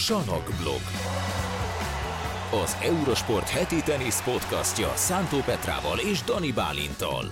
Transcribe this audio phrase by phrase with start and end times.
[0.00, 0.80] Sanok blog.
[2.62, 7.28] Az Eurosport heti tenisz podcastja Szántó Petrával és Dani Bálintal.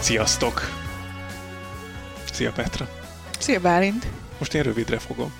[0.00, 0.60] Sziasztok!
[2.32, 2.88] Szia Petra!
[3.38, 4.06] Szia Bálint!
[4.38, 5.32] Most én rövidre fogom.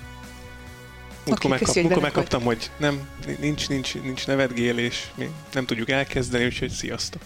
[1.25, 3.09] Múltkor, Oké, megkap, múltkor megkaptam, hogy nem,
[3.39, 7.21] nincs, nincs, nincs nevetgélés, mi nem tudjuk elkezdeni, úgyhogy sziasztok.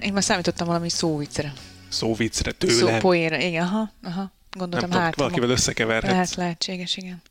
[0.00, 1.52] Én már számítottam valami szóviccre.
[1.88, 3.00] Szóviccre Szó tőlem.
[3.00, 4.32] poénra, igen, aha, aha.
[4.52, 5.16] Nem Gondoltam, tudom, hát.
[5.16, 6.12] valakivel összekeverhetsz.
[6.12, 7.22] Lehet, lehetséges, igen.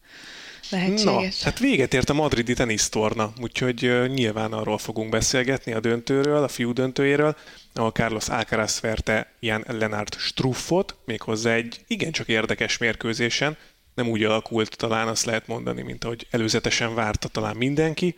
[0.70, 1.44] Na, Lehetséges.
[1.44, 6.48] hát véget ért a madridi tenisztorna, úgyhogy uh, nyilván arról fogunk beszélgetni, a döntőről, a
[6.48, 7.38] fiú döntőjéről,
[7.74, 13.58] ahol Carlos Alcaraz verte Jan Lennart Struffot, méghozzá egy igencsak érdekes mérkőzésen,
[13.94, 18.16] nem úgy alakult talán azt lehet mondani, mint ahogy előzetesen várta talán mindenki.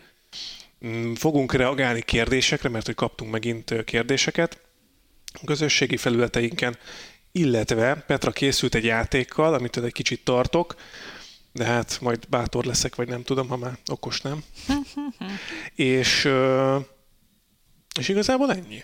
[0.88, 4.62] Mm, Fogunk reagálni kérdésekre, mert hogy kaptunk megint kérdéseket
[5.34, 6.78] a közösségi felületeinken,
[7.36, 10.76] illetve Petra készült egy játékkal, amitől egy kicsit tartok,
[11.52, 14.44] de hát majd bátor leszek, vagy nem tudom, ha már okos nem.
[15.76, 16.30] és,
[18.00, 18.84] és igazából ennyi.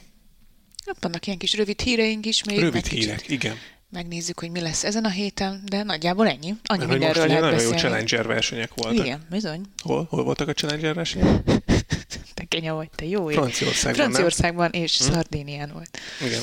[0.86, 2.60] Hát vannak ilyen kis rövid híreink is még.
[2.60, 3.56] Rövid hírek, igen.
[3.92, 6.56] Megnézzük, hogy mi lesz ezen a héten, de nagyjából ennyi.
[6.64, 7.78] Annyi Mert mindenről lehet nagyon jó beszélni.
[7.80, 9.06] Challenger versenyek voltak.
[9.06, 9.62] Igen, bizony.
[9.84, 11.44] Hol, hol voltak a Challenger versenyek?
[12.34, 13.36] Te kenya vagy, te jó ég.
[13.36, 14.08] Franciaországban, nem?
[14.08, 14.14] Hm?
[14.14, 15.98] Franciaországban és Szardénián volt.
[16.26, 16.42] Igen.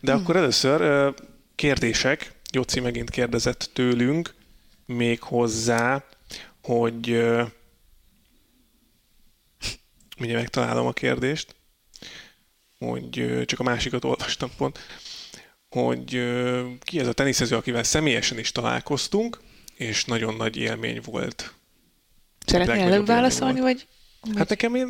[0.00, 1.14] De akkor először
[1.62, 2.32] kérdések.
[2.52, 4.34] Jóci megint kérdezett tőlünk,
[4.86, 6.04] még hozzá,
[6.62, 7.44] hogy ö,
[10.18, 11.54] mindjárt megtalálom a kérdést,
[12.78, 14.78] hogy csak a másikat olvastam pont,
[15.68, 16.10] hogy
[16.80, 19.40] ki ez a teniszező, akivel személyesen is találkoztunk,
[19.76, 21.54] és nagyon nagy élmény volt.
[22.46, 23.86] Szeretnél előbb válaszolni, vagy?
[24.36, 24.88] Hát nekem én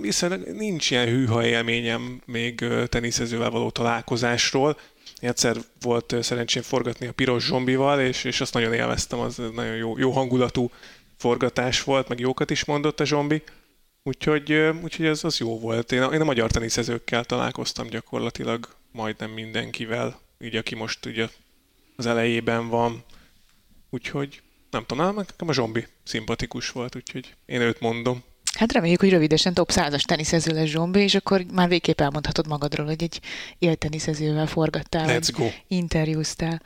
[0.52, 4.78] nincs ilyen hűha élményem még teniszezővel való találkozásról.
[5.22, 9.98] Egyszer volt szerencsém forgatni a Piros Zsombival, és, és azt nagyon élveztem, az nagyon jó,
[9.98, 10.70] jó hangulatú
[11.16, 13.42] forgatás volt, meg jókat is mondott a Zsombi.
[14.02, 15.92] Úgyhogy, úgyhogy ez az jó volt.
[15.92, 21.28] Én a, én a magyar teniszezőkkel találkoztam gyakorlatilag majdnem mindenkivel, így aki most ugye
[21.96, 23.04] az elejében van.
[23.90, 28.22] Úgyhogy nem tudom, nekem a Zsombi szimpatikus volt, úgyhogy én őt mondom.
[28.58, 32.86] Hát reméljük, hogy rövidesen top 100-as teniszező lesz Zsombi, és akkor már végképp elmondhatod magadról,
[32.86, 33.20] hogy egy
[33.58, 35.46] élteniszezővel forgattál, Let's go.
[35.68, 36.62] interjúztál.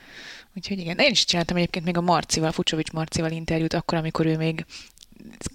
[0.55, 4.37] Úgyhogy igen, én is csináltam egyébként még a Marcival, Fucsovics Marcival interjút, akkor, amikor ő
[4.37, 4.65] még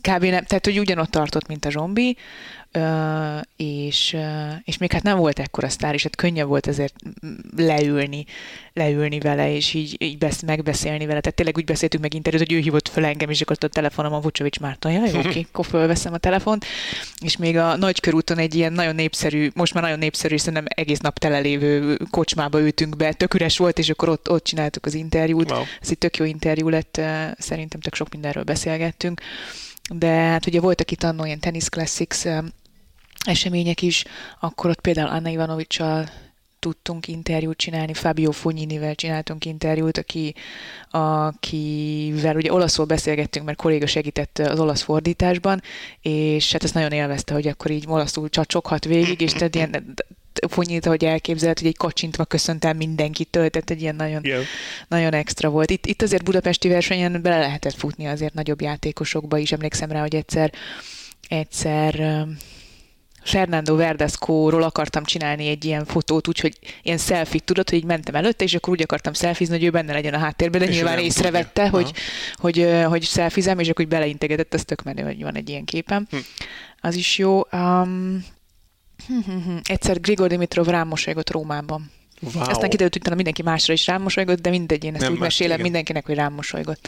[0.02, 0.24] kb.
[0.24, 2.18] Nem, tehát, hogy ugyanott tartott, mint a Zsombi,
[3.56, 4.18] és,
[4.64, 6.94] és még hát nem volt ekkora sztár, és hát könnyebb volt ezért
[7.58, 8.26] leülni,
[8.74, 11.20] leülni vele, és így, így besz, megbeszélni vele.
[11.20, 13.74] Tehát tényleg úgy beszéltünk meg interjút, hogy ő hívott fel engem, és akkor ott a
[13.74, 16.66] telefonom a Vucsovics Márton, jaj, oké, akkor fölveszem a telefont,
[17.24, 21.00] és még a Nagykörúton egy ilyen nagyon népszerű, most már nagyon népszerű, és szerintem egész
[21.00, 25.52] nap telelévő kocsmába ültünk be, tök üres volt, és akkor ott, ott csináltuk az interjút.
[25.52, 25.64] Wow.
[25.82, 27.02] Ez egy tök jó interjú lett,
[27.38, 29.22] szerintem tök sok mindenről beszélgettünk.
[29.94, 32.26] De hát ugye voltak itt annó ilyen Tennis Classics
[33.24, 34.06] események is,
[34.40, 36.10] akkor ott például Anna Ivanovicsal
[36.62, 40.36] tudtunk interjút csinálni, Fabio Fogninivel csináltunk interjút, aki,
[40.90, 45.62] akivel ugye olaszul beszélgettünk, mert kolléga segített az olasz fordításban,
[46.02, 49.96] és hát ezt nagyon élvezte, hogy akkor így olaszul csacsoghat végig, és tehát ilyen
[50.48, 54.44] Fognit, ahogy elképzelt, hogy egy kacsintva köszönt el mindenkitől, tehát egy ilyen nagyon, Igen.
[54.88, 55.70] nagyon extra volt.
[55.70, 59.52] Itt, itt azért budapesti versenyen bele lehetett futni azért nagyobb játékosokba is.
[59.52, 60.54] Emlékszem rá, hogy egyszer,
[61.28, 62.26] egyszer
[63.24, 68.44] Fernando Verdasco-ról akartam csinálni egy ilyen fotót, úgyhogy ilyen selfie tudod, hogy így mentem előtte,
[68.44, 71.64] és akkor úgy akartam szelfizni, hogy ő benne legyen a háttérben, de És nyilván észrevette,
[71.64, 71.78] tudja.
[71.80, 71.94] hogy,
[72.36, 75.66] hogy, ö, hogy szelfizem, és akkor úgy beleintegetett, ez tök menő, hogy van egy ilyen
[75.66, 76.08] képem.
[76.10, 76.18] Hm.
[76.82, 77.42] Az is jó.
[77.52, 78.26] Um,
[79.64, 81.92] egyszer Grigor Dimitrov rám mosolygott Rómában.
[82.22, 82.50] Wow.
[82.50, 85.20] Aztán kiderült, hogy utána mindenki másra is rám mosolygott, de mindegy, én ezt Nem, úgy
[85.20, 85.64] mesélem igen.
[85.64, 86.88] mindenkinek, hogy rám mosolygott.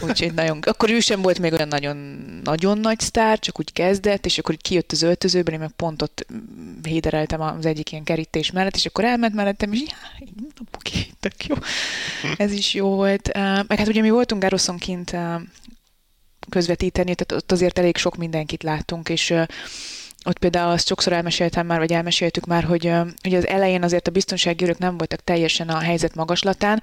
[0.00, 1.96] Úgyhogy nagyon, akkor ő sem volt még olyan nagyon,
[2.44, 6.26] nagyon nagy sztár, csak úgy kezdett, és akkor kijött az öltözőben, én meg pont ott
[6.32, 10.66] mm, hédereltem az egyik ilyen kerítés mellett, és akkor elment mellettem, és já, így mondom,
[10.74, 11.54] oké, tök jó.
[12.36, 13.30] Ez is jó volt.
[13.66, 15.16] Meg hát ugye mi voltunk Gároszon kint
[16.48, 19.34] közvetíteni, tehát ott azért elég sok mindenkit láttunk, és
[20.24, 22.92] ott például azt sokszor elmeséltem már, vagy elmeséltük már, hogy
[23.24, 26.82] ugye az elején azért a biztonsági őrök nem voltak teljesen a helyzet magaslatán,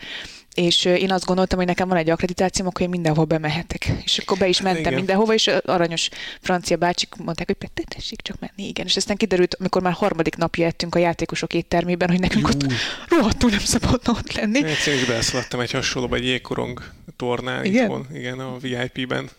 [0.53, 3.91] és én azt gondoltam, hogy nekem van egy akkreditációm, akkor én mindenhol bemehetek.
[4.03, 4.93] És akkor be is mentem Igen.
[4.93, 6.09] mindenhova, és aranyos
[6.41, 8.85] francia bácsik mondták, hogy "Te tessék csak menni, igen.
[8.85, 12.71] És aztán kiderült, amikor már harmadik napja ettünk a játékosok éttermében, hogy nekünk ott Júj.
[13.07, 14.59] rohadtul nem szabadna ott lenni.
[14.59, 16.83] Én is beleszaladtam egy hasonlóba, egy jégkorong
[17.15, 17.83] tornán Igen?
[17.83, 19.29] itthon, igen, a VIP-ben.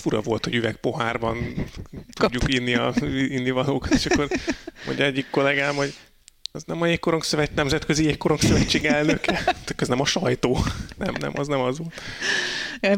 [0.00, 1.66] Fura volt, hogy üvegpohárban
[2.12, 4.28] tudjuk inni a inni valókat, és akkor
[4.86, 5.94] mondja egyik kollégám, hogy
[6.52, 9.42] az nem a jégkorong szövet, nemzetközi jégkorong szövetség elnöke.
[9.76, 10.58] Ez nem a sajtó.
[10.98, 11.92] Nem, nem, az nem az volt.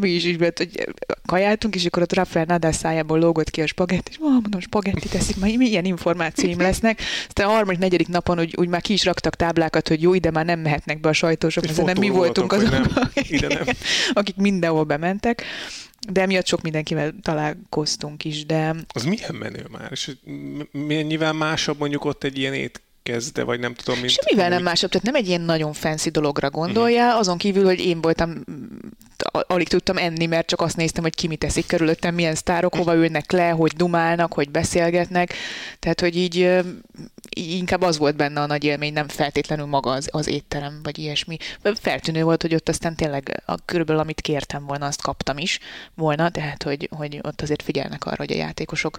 [0.01, 0.89] Mi is így volt, hogy
[1.27, 5.09] kajáltunk, és akkor ott Rafael Nadal szájából lógott ki a spagetti, és ah, mondom, spagetti
[5.09, 7.01] teszik, majd milyen információim lesznek.
[7.27, 10.31] Aztán a harmadik, negyedik napon úgy, úgy már ki is raktak táblákat, hogy jó, ide
[10.31, 13.65] már nem mehetnek be a sajtósok, mert nem mi voltunk azok, nem, akik, nem.
[14.13, 15.45] akik mindenhol bementek.
[16.11, 18.75] De emiatt sok mindenkivel találkoztunk is, de...
[18.89, 19.89] Az milyen menő már?
[19.91, 20.17] És
[20.83, 24.11] nyilván másabb mondjuk ott egy ilyen ét kezdte, vagy nem tudom, mint...
[24.11, 24.57] Semmivel amúgy...
[24.57, 27.19] nem másabb, tehát nem egy ilyen nagyon fancy dologra gondolja, uh-huh.
[27.19, 28.45] azon kívül, hogy én voltam,
[29.31, 32.95] alig tudtam enni, mert csak azt néztem, hogy ki mit teszik körülöttem, milyen sztárok, hova
[32.95, 35.35] ülnek le, hogy dumálnak, hogy beszélgetnek,
[35.79, 36.37] tehát, hogy így,
[37.37, 40.99] így inkább az volt benne a nagy élmény, nem feltétlenül maga az, az étterem, vagy
[40.99, 41.37] ilyesmi.
[41.75, 45.59] Feltűnő volt, hogy ott aztán tényleg a, körülbelül amit kértem volna, azt kaptam is
[45.95, 48.99] volna, tehát, hogy, hogy ott azért figyelnek arra, hogy a játékosok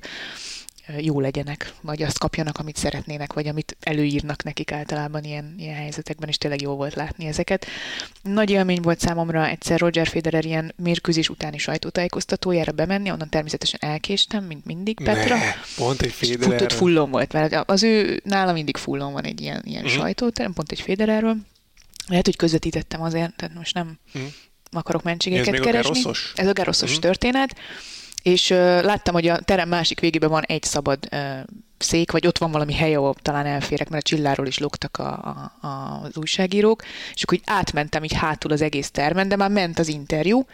[0.97, 6.30] jó legyenek, vagy azt kapjanak, amit szeretnének, vagy amit előírnak nekik általában ilyen, ilyen helyzetekben,
[6.30, 7.65] és tényleg jó volt látni ezeket.
[8.21, 14.44] Nagy élmény volt számomra egyszer Roger Federer ilyen mérkőzés utáni sajtótájékoztatójára bemenni, onnan természetesen elkéstem,
[14.44, 15.35] mint mindig Petra.
[15.35, 16.44] Ne, pont egy Federer.
[16.44, 20.00] Futott fullon volt, mert az ő, nála mindig fullon van egy ilyen, ilyen uh-huh.
[20.00, 21.38] sajtóterem, pont egy Federerről.
[22.07, 24.31] Lehet, hogy közvetítettem azért, tehát most nem uh-huh.
[24.71, 26.03] akarok mentségeket Ez keresni.
[26.03, 27.03] A Ez a garoszos uh-huh.
[27.03, 27.56] történet
[28.24, 28.50] és
[28.81, 31.10] láttam, hogy a terem másik végében van egy szabad
[31.83, 35.12] szék, vagy ott van valami hely, ahol talán elférek, mert a csilláról is lógtak a,
[35.62, 36.83] a, a, az újságírók,
[37.13, 40.45] és akkor így átmentem így hátul az egész termen, de már ment az interjú,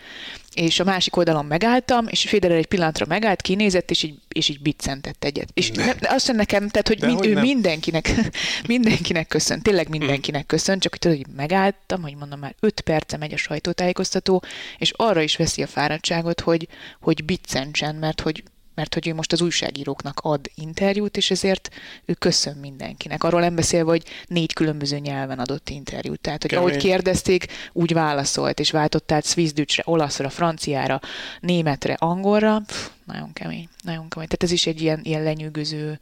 [0.53, 4.61] és a másik oldalon megálltam, és Federer egy pillanatra megállt, kinézett, és így, és így
[4.61, 5.49] biccentett egyet.
[5.53, 5.85] És ne.
[5.85, 7.43] Ne, azt nekem, tehát, hogy, mind, hogy ő nem.
[7.43, 8.11] mindenkinek,
[8.67, 13.17] mindenkinek köszön, tényleg mindenkinek köszön, csak hogy tudod, hogy megálltam, hogy mondom már öt perce
[13.17, 14.43] megy a sajtótájékoztató,
[14.77, 16.67] és arra is veszi a fáradtságot, hogy,
[17.01, 18.43] hogy biccentsen, mert hogy
[18.79, 21.69] mert hogy ő most az újságíróknak ad interjút, és ezért
[22.05, 23.23] ő köszön mindenkinek.
[23.23, 26.19] Arról nem beszélve, hogy négy különböző nyelven adott interjút.
[26.19, 26.67] Tehát, hogy Kemény.
[26.67, 30.99] ahogy kérdezték, úgy válaszolt, és váltott át szvizdücsre, olaszra, franciára,
[31.39, 32.61] németre, angolra.
[32.65, 34.27] Pff, nagyon kemény, nagyon kemény.
[34.27, 35.99] Tehát ez is egy ilyen, ilyen lenyűgöző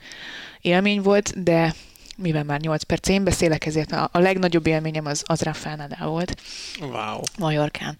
[0.61, 1.75] élmény volt, de
[2.17, 6.09] mivel már 8 perc én beszélek, ezért a, a legnagyobb élményem az, az Rafael Nadal
[6.09, 6.41] volt.
[6.79, 7.21] Wow.
[7.37, 7.97] Majorkán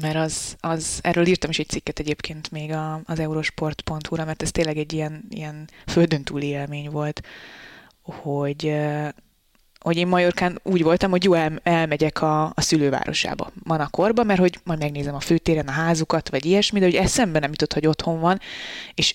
[0.00, 4.50] mert az, az, erről írtam is egy cikket egyébként még a, az eurosport.hu-ra, mert ez
[4.50, 7.22] tényleg egy ilyen, ilyen földön túli élmény volt,
[8.02, 8.76] hogy,
[9.80, 14.58] hogy én Majorkán úgy voltam, hogy jó, el, elmegyek a, a szülővárosába, Manakorba, mert hogy
[14.64, 18.20] majd megnézem a főtéren a házukat, vagy ilyesmi, de hogy eszembe nem jutott, hogy otthon
[18.20, 18.40] van,
[18.94, 19.14] és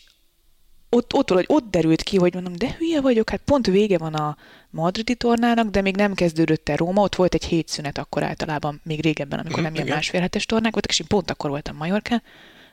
[0.89, 4.13] ott, ott, ott, ott derült ki, hogy mondom, de hülye vagyok, hát pont vége van
[4.13, 4.37] a
[4.69, 9.01] madridi tornának, de még nem kezdődött el Róma, ott volt egy hétszünet akkor általában, még
[9.01, 12.23] régebben, amikor nem ilyen másfél hetes tornák voltak, és én pont akkor voltam Majorkán,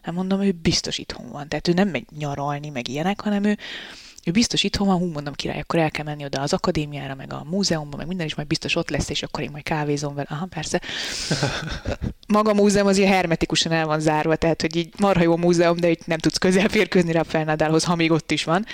[0.02, 1.48] hát mondom, ő biztos itthon van.
[1.48, 3.56] Tehát ő nem megy nyaralni, meg ilyenek, hanem ő,
[4.26, 7.32] ő biztos itthon van, hú, mondom király, akkor el kell menni oda az akadémiára, meg
[7.32, 10.26] a múzeumba, meg minden is majd biztos ott lesz, és akkor én majd kávézom vele.
[10.30, 10.80] Aha, persze.
[12.28, 15.76] Maga a múzeum az ilyen hermetikusan el van zárva, tehát hogy így marha jó múzeum,
[15.76, 18.66] de itt nem tudsz közel férkőzni rá Fernádálhoz, ha még ott is van.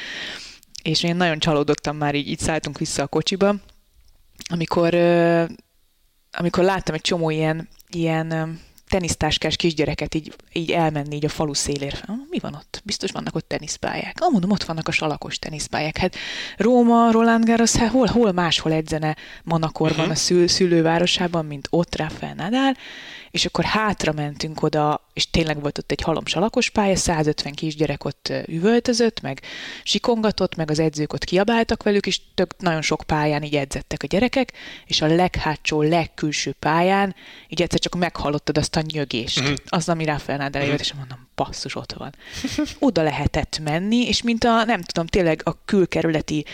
[0.82, 3.54] És én nagyon csalódottam már, így, így szálltunk vissza a kocsiba,
[4.48, 4.94] amikor,
[6.30, 8.58] amikor láttam egy csomó ilyen, ilyen
[8.92, 11.98] tenisztáskás kisgyereket így, így elmenni így a falu szélére.
[12.30, 12.82] Mi van ott?
[12.84, 14.16] Biztos vannak ott teniszpályák.
[14.20, 15.96] Ah, mondom, ott vannak a salakos teniszpályák.
[15.96, 16.16] Hát
[16.56, 20.12] Róma, Roland Garros, hát hol, hol máshol edzene Manakorban, uh-huh.
[20.12, 22.76] a szül, szülővárosában, mint ott Rafael Nadal,
[23.32, 28.04] és akkor hátra mentünk oda, és tényleg volt ott egy halom salakos pálya, 150 kisgyerek
[28.04, 29.40] ott üvöltözött, meg
[29.82, 34.06] sikongatott, meg az edzők ott kiabáltak velük, és tök nagyon sok pályán így edzettek a
[34.06, 34.52] gyerekek,
[34.86, 37.14] és a leghátsó, legkülső pályán
[37.48, 39.56] így egyszer csak meghallottad azt a nyögést, uh-huh.
[39.66, 40.80] az, ami Rafael Nadal uh-huh.
[40.80, 42.14] és mondom, basszus, ott van.
[42.78, 46.44] Oda lehetett menni, és mint a, nem tudom, tényleg a külkerületi,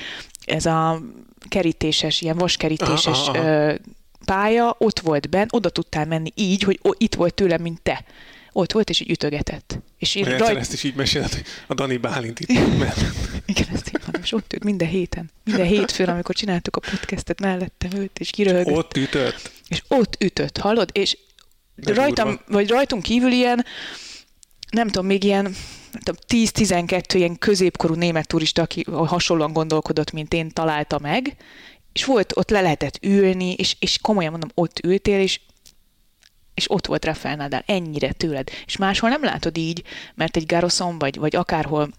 [0.44, 1.00] ez a
[1.48, 3.74] kerítéses, ilyen vaskerítéses aha, aha
[4.28, 8.04] pálya, ott volt benn, oda tudtál menni így, hogy itt volt tőlem, mint te.
[8.52, 9.78] Ott volt, és így ütögetett.
[9.98, 10.58] És én rajt...
[10.58, 12.48] ezt is így meséled, hogy a Dani Bálint itt.
[13.52, 15.30] Igen, ezt így mondom, és ott ült minden héten.
[15.44, 18.76] Minden hétfőn, amikor csináltuk a podcastet, mellettem őt, és kiröhögött.
[18.76, 19.50] Ott ütött.
[19.68, 20.90] És ott ütött, hallod?
[20.92, 21.18] És
[21.74, 22.42] De rajtam, durva.
[22.48, 23.64] vagy rajtunk kívül ilyen,
[24.70, 25.54] nem tudom, még ilyen
[26.28, 31.36] 10-12 ilyen középkorú német turista, aki hasonlóan gondolkodott, mint én, találta meg,
[31.98, 35.40] és volt, ott le lehetett ülni, és, és komolyan mondom, ott ültél, és
[36.54, 38.50] és ott volt Rafael Nadal, ennyire tőled.
[38.66, 39.82] És máshol nem látod így,
[40.14, 41.90] mert egy Garoszon vagy, vagy akárhol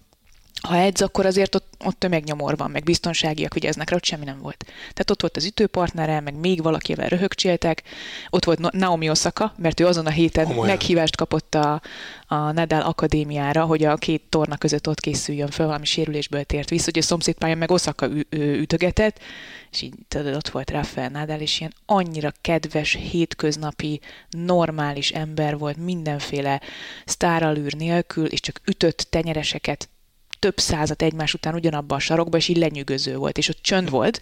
[0.62, 4.40] ha edz, akkor azért ott, ott tömegnyomor van, meg biztonságiak vigyáznak rá, ott semmi nem
[4.40, 4.64] volt.
[4.66, 7.82] Tehát ott volt az ütőpartnere, meg még valakivel röhögcséltek,
[8.30, 10.66] ott volt Naomi Osaka, mert ő azon a héten Komolyan.
[10.66, 11.82] meghívást kapott a,
[12.26, 16.84] a Nadal Akadémiára, hogy a két torna között ott készüljön föl, valami sérülésből tért vissza,
[16.84, 19.18] hogy a szomszédpályán meg Osaka ütögetett,
[19.70, 24.00] és így tudod, ott volt Rafael Nadal, és ilyen annyira kedves, hétköznapi,
[24.30, 26.60] normális ember volt, mindenféle
[27.04, 29.88] sztáralűr nélkül, és csak ütött tenyereseket
[30.40, 34.20] több százat egymás után ugyanabban a sarokba, és így lenyűgöző volt, és ott csönd volt,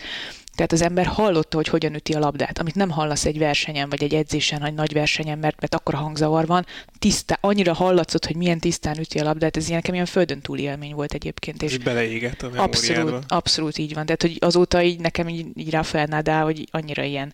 [0.58, 4.02] tehát az ember hallotta, hogy hogyan üti a labdát, amit nem hallasz egy versenyen, vagy
[4.02, 6.66] egy edzésen, egy nagy versenyen, mert, mert akkor hangzavar van.
[6.98, 10.94] Tisztá, annyira hallatszott, hogy milyen tisztán üti a labdát, ez ilyen, ilyen földön túli élmény
[10.94, 11.62] volt egyébként.
[11.62, 14.04] És, és beleégett a Abszolút, abszolút így van.
[14.04, 17.32] Tehát, hogy azóta így nekem így, így ráfelnádál, hogy annyira ilyen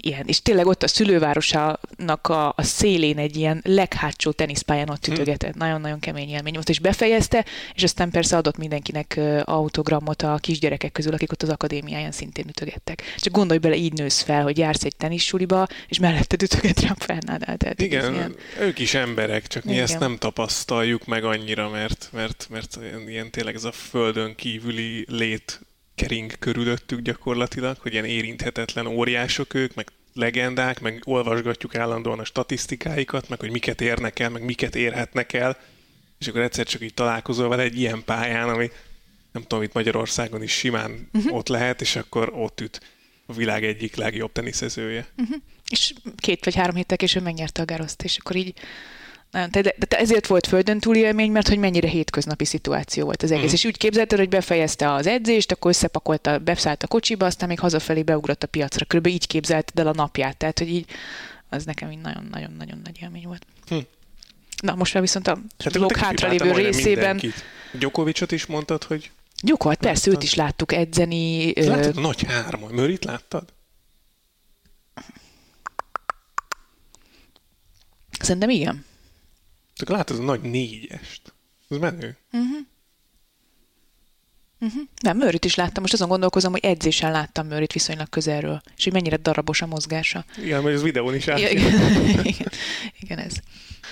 [0.00, 0.24] ilyen.
[0.26, 5.12] És tényleg ott a szülővárosának a, a szélén egy ilyen leghátsó teniszpályán ott hm.
[5.12, 5.50] ütögetett.
[5.50, 5.58] Hmm.
[5.58, 11.12] Nagyon-nagyon kemény élmény volt, és befejezte, és aztán persze adott mindenkinek autogramot a kisgyerekek közül,
[11.12, 13.02] akik ott az akadémiáján szintén ütögettek.
[13.16, 17.56] Csak gondolj bele, így nősz fel, hogy jársz egy tenissuliba, és melletted ütöget rá Fernádál.
[17.56, 18.34] Tehát Igen, ilyen...
[18.60, 19.82] ők is emberek, csak mi Igen.
[19.82, 25.60] ezt nem tapasztaljuk meg annyira, mert, mert, mert ilyen tényleg ez a földön kívüli lét
[25.98, 33.28] kering körülöttük gyakorlatilag, hogy ilyen érinthetetlen óriások ők, meg legendák, meg olvasgatjuk állandóan a statisztikáikat,
[33.28, 35.58] meg hogy miket érnek el, meg miket érhetnek el,
[36.18, 38.70] és akkor egyszer csak így találkozol vele egy ilyen pályán, ami
[39.32, 41.34] nem tudom, itt Magyarországon is simán uh-huh.
[41.34, 42.80] ott lehet, és akkor ott üt
[43.26, 45.06] a világ egyik legjobb teniszezője.
[45.16, 45.36] Uh-huh.
[45.70, 48.54] És két vagy három héttel később megnyerte a Garoszt, és akkor így
[49.30, 53.30] nem, de, de ezért volt földön túli élmény, mert hogy mennyire hétköznapi szituáció volt az
[53.30, 53.42] egész.
[53.42, 53.58] Uh-huh.
[53.58, 58.02] És úgy képzelted, hogy befejezte az edzést, akkor összepakolta, beszállt a kocsiba, aztán még hazafelé
[58.02, 58.84] beugrott a piacra.
[58.84, 60.36] Körülbelül így képzelted el a napját.
[60.36, 60.86] Tehát, hogy így
[61.48, 63.46] az nekem így nagyon-nagyon-nagyon nagy élmény volt.
[63.68, 63.76] Hm.
[64.62, 67.20] Na, most már viszont a hát blog hátralévő részében...
[67.78, 69.10] Gyokovicsot is mondtad, hogy...
[69.42, 71.52] Gyokovat, persze, őt is láttuk edzeni.
[71.66, 73.44] Láttad a nagy hárma, Mörit láttad?
[78.20, 78.84] Szerintem igen.
[79.78, 81.34] Csak látod a nagy négyest.
[81.68, 82.16] Ez menő.
[82.32, 82.58] Uh-huh.
[84.60, 84.82] Uh-huh.
[85.00, 85.82] Nem, Mőrit is láttam.
[85.82, 90.24] Most azon gondolkozom, hogy edzésen láttam Mőrit viszonylag közelről, és hogy mennyire darabos a mozgása.
[90.36, 91.38] Igen, mert ez videón is át.
[92.22, 92.52] igen,
[93.00, 93.34] igen, ez.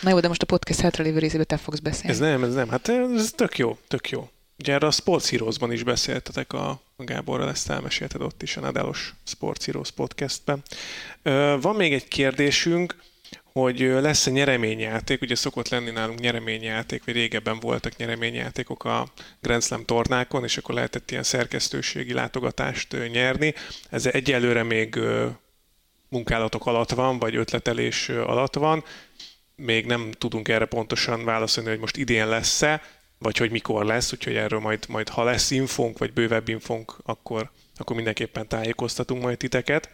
[0.02, 2.10] Na jó, de most a podcast hátralévő részében te fogsz beszélni.
[2.10, 2.68] Ez nem, ez nem.
[2.68, 4.30] Hát ez tök jó, tök jó.
[4.58, 9.14] Ugye erre a Sports Heroes-ban is beszéltetek a Gáborral, ezt elmesélted ott is a Nadálos
[9.24, 10.62] Sports Heroes podcastben.
[11.60, 12.96] Van még egy kérdésünk,
[13.60, 19.08] hogy lesz-e nyereményjáték, ugye szokott lenni nálunk nyereményjáték, vagy régebben voltak nyereményjátékok a
[19.40, 23.54] Grand Slam tornákon, és akkor lehetett ilyen szerkesztőségi látogatást nyerni.
[23.90, 24.98] Ez egyelőre még
[26.08, 28.84] munkálatok alatt van, vagy ötletelés alatt van.
[29.54, 32.82] Még nem tudunk erre pontosan válaszolni, hogy most idén lesz-e,
[33.18, 37.50] vagy hogy mikor lesz, úgyhogy erről majd, majd ha lesz infónk, vagy bővebb infónk, akkor,
[37.76, 39.90] akkor mindenképpen tájékoztatunk majd titeket.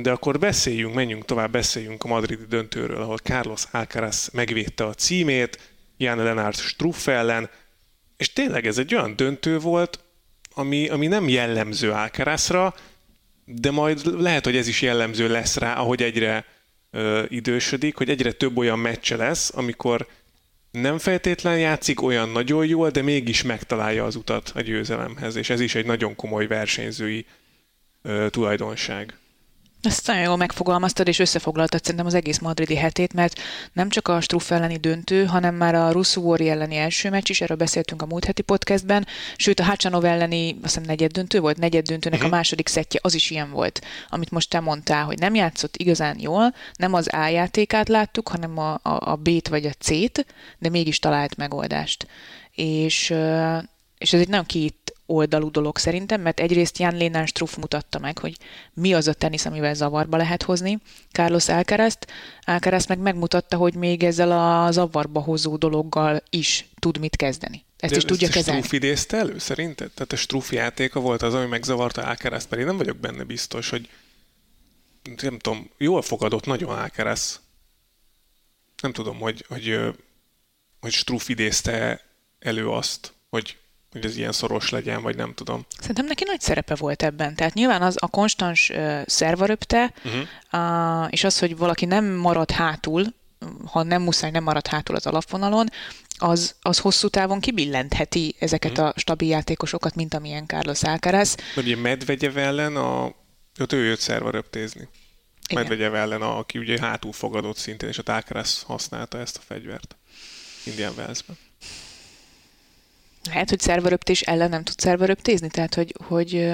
[0.00, 5.58] De akkor beszéljünk, menjünk tovább, beszéljünk a madridi döntőről, ahol Carlos Alcaraz megvédte a címét,
[5.96, 7.50] Jan Lennart Struff ellen,
[8.16, 9.98] és tényleg ez egy olyan döntő volt,
[10.54, 12.74] ami, ami nem jellemző Alcarazra,
[13.44, 16.44] de majd lehet, hogy ez is jellemző lesz rá, ahogy egyre
[16.90, 20.06] ö, idősödik, hogy egyre több olyan meccse lesz, amikor
[20.70, 25.60] nem feltétlen játszik olyan nagyon jól, de mégis megtalálja az utat a győzelemhez, és ez
[25.60, 27.26] is egy nagyon komoly versenyzői
[28.02, 29.16] ö, tulajdonság.
[29.82, 33.40] Ezt nagyon jól megfogalmaztad, és összefoglaltad szerintem az egész madridi hetét, mert
[33.72, 37.56] nem csak a Struff elleni döntő, hanem már a Russzúori elleni első meccs is, erről
[37.56, 41.86] beszéltünk a múlt heti podcastben, sőt a Hácsanov elleni, azt hiszem negyed döntő volt, negyed
[41.86, 42.24] döntőnek uh-huh.
[42.24, 42.36] a mhm.
[42.36, 46.54] második szettje, az is ilyen volt, amit most te mondtál, hogy nem játszott igazán jól,
[46.76, 50.26] nem az A játékát láttuk, hanem a, a, a B-t vagy a C-t,
[50.58, 52.06] de mégis talált megoldást.
[52.54, 53.14] És,
[54.02, 58.18] és ez egy nagyon két oldalú dolog szerintem, mert egyrészt Jan Lénán Struff mutatta meg,
[58.18, 58.36] hogy
[58.72, 60.78] mi az a tenisz, amivel zavarba lehet hozni.
[61.10, 61.98] Carlos Alcaraz,
[62.40, 67.64] Alcaraz meg megmutatta, hogy még ezzel a zavarba hozó dologgal is tud mit kezdeni.
[67.78, 68.60] Ezt De is tudja kezelni.
[68.60, 69.90] Struff idézte elő szerinted?
[69.90, 73.88] Tehát a Struff játéka volt az, ami megzavarta Alcaraz, pedig nem vagyok benne biztos, hogy
[75.22, 77.40] nem tudom, jól fogadott nagyon Alcaraz.
[78.82, 79.78] Nem tudom, hogy, hogy,
[80.80, 82.00] hogy Struff idézte
[82.38, 83.56] elő azt, hogy
[83.92, 85.66] hogy ez ilyen szoros legyen, vagy nem tudom.
[85.78, 87.34] Szerintem neki nagy szerepe volt ebben.
[87.34, 90.22] Tehát nyilván az a konstans uh, szervaröpte, uh-huh.
[90.52, 93.04] uh, és az, hogy valaki nem marad hátul,
[93.66, 95.68] ha nem muszáj, nem marad hátul az alapvonalon,
[96.18, 98.86] az, az hosszú távon kibillentheti ezeket uh-huh.
[98.86, 101.36] a stabil játékosokat, mint amilyen Carlos Alcaraz.
[101.54, 103.14] Mert ugye Medvegyev ellen a,
[103.60, 104.88] ott ő jött szervaröptézni.
[105.54, 109.96] Medvegyev ellen, a, aki ugye hátul fogadott szintén, és a Alcaraz használta ezt a fegyvert
[110.64, 111.36] Indian Wellsben.
[113.26, 116.52] Lehet, hogy szerveröptés ellen nem tud szerveröptézni, tehát hogy, hogy,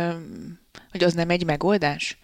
[0.91, 2.19] hogy az nem egy megoldás?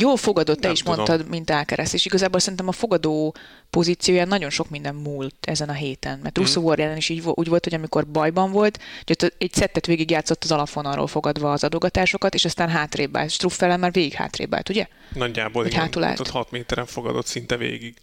[0.00, 0.94] Jól fogadott, te nem is tudom.
[0.94, 3.34] mondtad, mint Ákeres, és igazából szerintem a fogadó
[3.70, 6.18] pozícióján nagyon sok minden múlt ezen a héten.
[6.22, 6.80] Mert Russo mm.
[6.80, 11.06] ellen is így, úgy volt, hogy amikor bajban volt, hogy egy szettet végigjátszott az alapvonalról
[11.06, 13.30] fogadva az adogatásokat, és aztán hátrébb állt.
[13.30, 14.86] Struffelen már végig hátrébb állt, ugye?
[15.12, 15.82] Nagyjából, hogy igen.
[15.82, 16.20] Hátul állt.
[16.20, 17.94] Ott 6 méteren fogadott szinte végig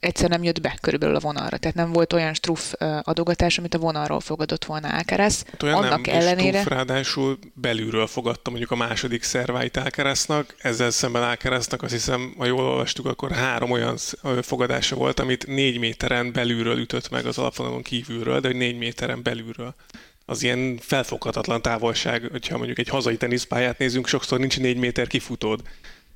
[0.00, 1.56] egyszer nem jött be körülbelül a vonalra.
[1.56, 5.42] Tehát nem volt olyan struff adogatás, amit a vonalról fogadott volna Ákeres.
[5.50, 6.60] Hát olyan Annak nem, ellenére...
[6.60, 12.44] Struff ráadásul belülről fogadta mondjuk a második szerváit Ákeresznak, ezzel szemben Ákeresznak azt hiszem, ha
[12.44, 13.96] jól olvastuk, akkor három olyan
[14.42, 19.22] fogadása volt, amit négy méteren belülről ütött meg az alapvonalon kívülről, de hogy négy méteren
[19.22, 19.74] belülről
[20.24, 25.60] az ilyen felfoghatatlan távolság, hogyha mondjuk egy hazai teniszpályát nézünk, sokszor nincs négy méter kifutód,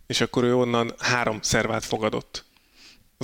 [0.07, 2.45] és akkor ő onnan három szervát fogadott.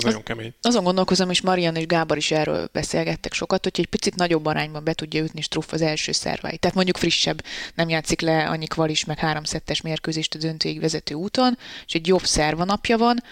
[0.03, 0.53] Az, az nagyon kemény.
[0.61, 4.83] Azon gondolkozom, és Marian és Gábor is erről beszélgettek sokat, hogy egy picit nagyobb arányban
[4.83, 6.57] be tudja ütni Struff az első szervái.
[6.57, 7.43] Tehát mondjuk frissebb,
[7.75, 12.07] nem játszik le annyi kvalis, meg három szettes mérkőzést a döntőig vezető úton, és egy
[12.07, 13.23] jobb szervanapja van,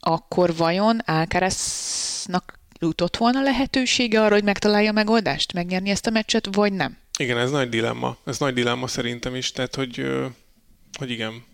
[0.00, 6.48] akkor vajon Alcaraznak jutott volna lehetősége arra, hogy megtalálja a megoldást, megnyerni ezt a meccset,
[6.54, 6.96] vagy nem?
[7.18, 8.16] Igen, ez nagy dilemma.
[8.24, 10.06] Ez nagy dilemma szerintem is, tehát hogy,
[10.98, 11.44] hogy igen.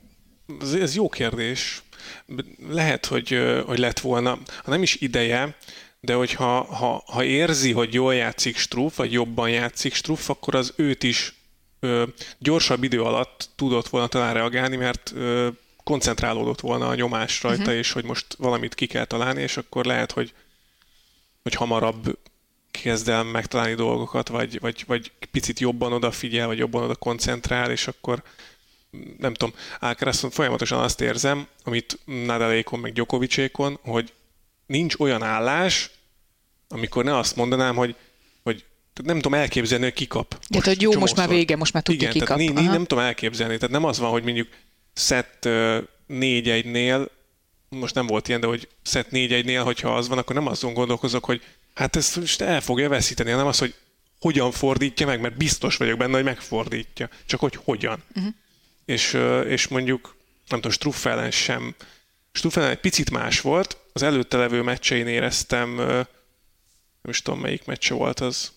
[0.60, 1.82] Ez, ez jó kérdés
[2.68, 5.56] lehet, hogy, hogy lett volna, ha nem is ideje,
[6.00, 10.72] de hogyha ha, ha érzi, hogy jól játszik Struff, vagy jobban játszik Struff, akkor az
[10.76, 11.34] őt is
[11.80, 12.04] ö,
[12.38, 15.48] gyorsabb idő alatt tudott volna talán reagálni, mert ö,
[15.84, 17.76] koncentrálódott volna a nyomás rajta, uh-huh.
[17.76, 20.34] és hogy most valamit ki kell találni, és akkor lehet, hogy,
[21.42, 22.18] hogy hamarabb
[22.70, 27.86] kezd el megtalálni dolgokat, vagy, vagy, vagy picit jobban odafigyel, vagy jobban oda koncentrál, és
[27.86, 28.22] akkor
[29.18, 34.12] nem tudom, Alcarazon folyamatosan azt érzem, amit Nadalékon meg Gyokovicsékon, hogy
[34.66, 35.90] nincs olyan állás,
[36.68, 37.96] amikor ne azt mondanám, hogy,
[38.42, 38.64] hogy
[39.04, 40.38] nem tudom elképzelni, hogy kikap.
[40.48, 41.00] Tehát, hogy jó, csomószor.
[41.00, 42.38] most már vége, most már Igen, kikap.
[42.38, 43.56] Tehát nem tudom elképzelni.
[43.56, 44.48] Tehát nem az van, hogy mondjuk
[44.92, 45.48] szett
[46.06, 47.10] négy egynél,
[47.68, 50.74] most nem volt ilyen, de hogy szett négy egynél, hogyha az van, akkor nem azon
[50.74, 51.42] gondolkozok, hogy
[51.74, 53.74] hát ezt most el fogja veszíteni, hanem az, hogy
[54.20, 57.08] hogyan fordítja meg, mert biztos vagyok benne, hogy megfordítja.
[57.26, 58.02] Csak hogy hogyan.
[58.14, 58.34] Uh-huh
[58.92, 59.18] és,
[59.48, 60.16] és mondjuk,
[60.48, 61.74] nem tudom, Struffelen sem.
[62.32, 65.74] Struffelen egy picit más volt, az előtte levő meccsein éreztem,
[67.02, 68.52] nem is tudom melyik meccse volt az.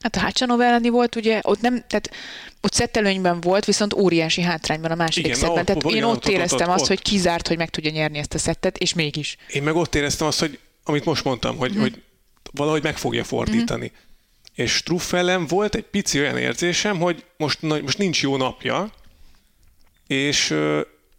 [0.00, 2.10] Hát a Hácsanov elleni volt, ugye, ott nem, tehát
[2.60, 5.64] ott szettelőnyben volt, viszont óriási hátrányban a második Igen, szettben.
[5.64, 6.88] Tehát ott, én ott, ott éreztem ott, azt, ott.
[6.88, 9.36] hogy kizárt, hogy meg tudja nyerni ezt a szettet, és mégis.
[9.48, 11.80] Én meg ott éreztem azt, hogy amit most mondtam, hogy, mm.
[11.80, 12.02] hogy
[12.52, 13.92] valahogy meg fogja fordítani.
[13.94, 13.98] Mm.
[14.54, 18.92] És Struff ellen volt egy pici olyan érzésem, hogy most, most nincs jó napja,
[20.12, 20.54] és,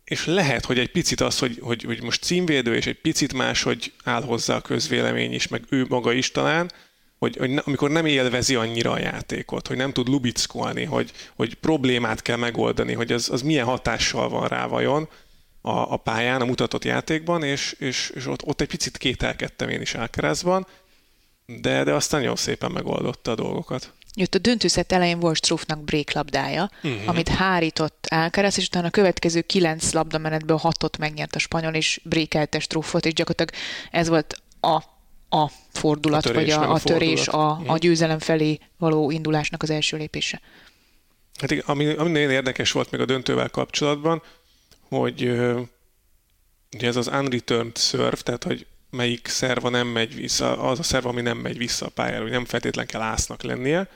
[0.03, 3.63] és lehet, hogy egy picit az, hogy, hogy, hogy most címvédő, és egy picit más,
[3.63, 6.71] hogy áll hozzá a közvélemény is, meg ő maga is talán,
[7.17, 12.21] hogy, hogy amikor nem élvezi annyira a játékot, hogy nem tud lubickolni, hogy, hogy problémát
[12.21, 15.09] kell megoldani, hogy az, az milyen hatással van rá vajon
[15.61, 19.81] a, a pályán, a mutatott játékban, és, és, és ott, ott egy picit kételkedtem én
[19.81, 20.67] is Alcarazban,
[21.45, 23.93] de, de aztán jó szépen megoldotta a dolgokat.
[24.15, 27.01] Jött a döntőszett elején volt Struffnak break labdája, uh-huh.
[27.05, 32.59] amit hárított Alcaraz, és utána a következő kilenc labdamenetből hatot megnyert a spanyol, és brékelte
[32.59, 34.75] Struffot, és gyakorlatilag ez volt a,
[35.37, 37.71] a fordulat, a törés, vagy a, a, a törés, a, uh-huh.
[37.71, 40.41] a győzelem felé való indulásnak az első lépése.
[41.39, 44.21] Hát igen, ami, ami nagyon érdekes volt még a döntővel kapcsolatban,
[44.89, 45.21] hogy
[46.75, 51.09] ugye ez az unreturned serve, tehát hogy melyik szerva nem megy vissza, az a szerva,
[51.09, 53.87] ami nem megy vissza a pályára, hogy nem feltétlen kell ásznak lennie,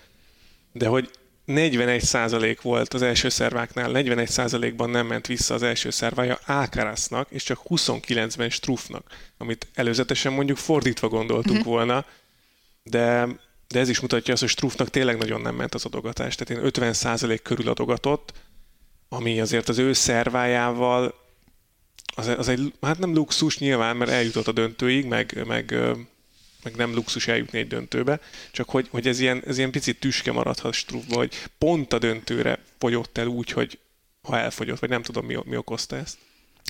[0.77, 1.11] de hogy
[1.47, 7.61] 41% volt az első szerváknál, 41%-ban nem ment vissza az első szervája Alcaraznak, és csak
[7.69, 9.03] 29-ben Struffnak,
[9.37, 11.63] amit előzetesen mondjuk fordítva gondoltuk mm-hmm.
[11.63, 12.05] volna,
[12.83, 13.27] de,
[13.67, 16.35] de ez is mutatja azt, hogy Struffnak tényleg nagyon nem ment az adogatás.
[16.35, 18.33] Tehát én 50% körül adogatott,
[19.09, 21.15] ami azért az ő szervájával
[22.15, 25.75] az, az egy, hát nem luxus nyilván, mert eljutott a döntőig, meg, meg
[26.63, 28.19] meg nem luxus eljutni egy döntőbe,
[28.51, 32.59] csak hogy, hogy ez, ilyen, ez ilyen picit tüske maradhat Struffba, hogy pont a döntőre
[32.77, 33.79] fogyott el úgy, hogy
[34.21, 36.17] ha elfogyott, vagy nem tudom, mi, mi okozta ezt.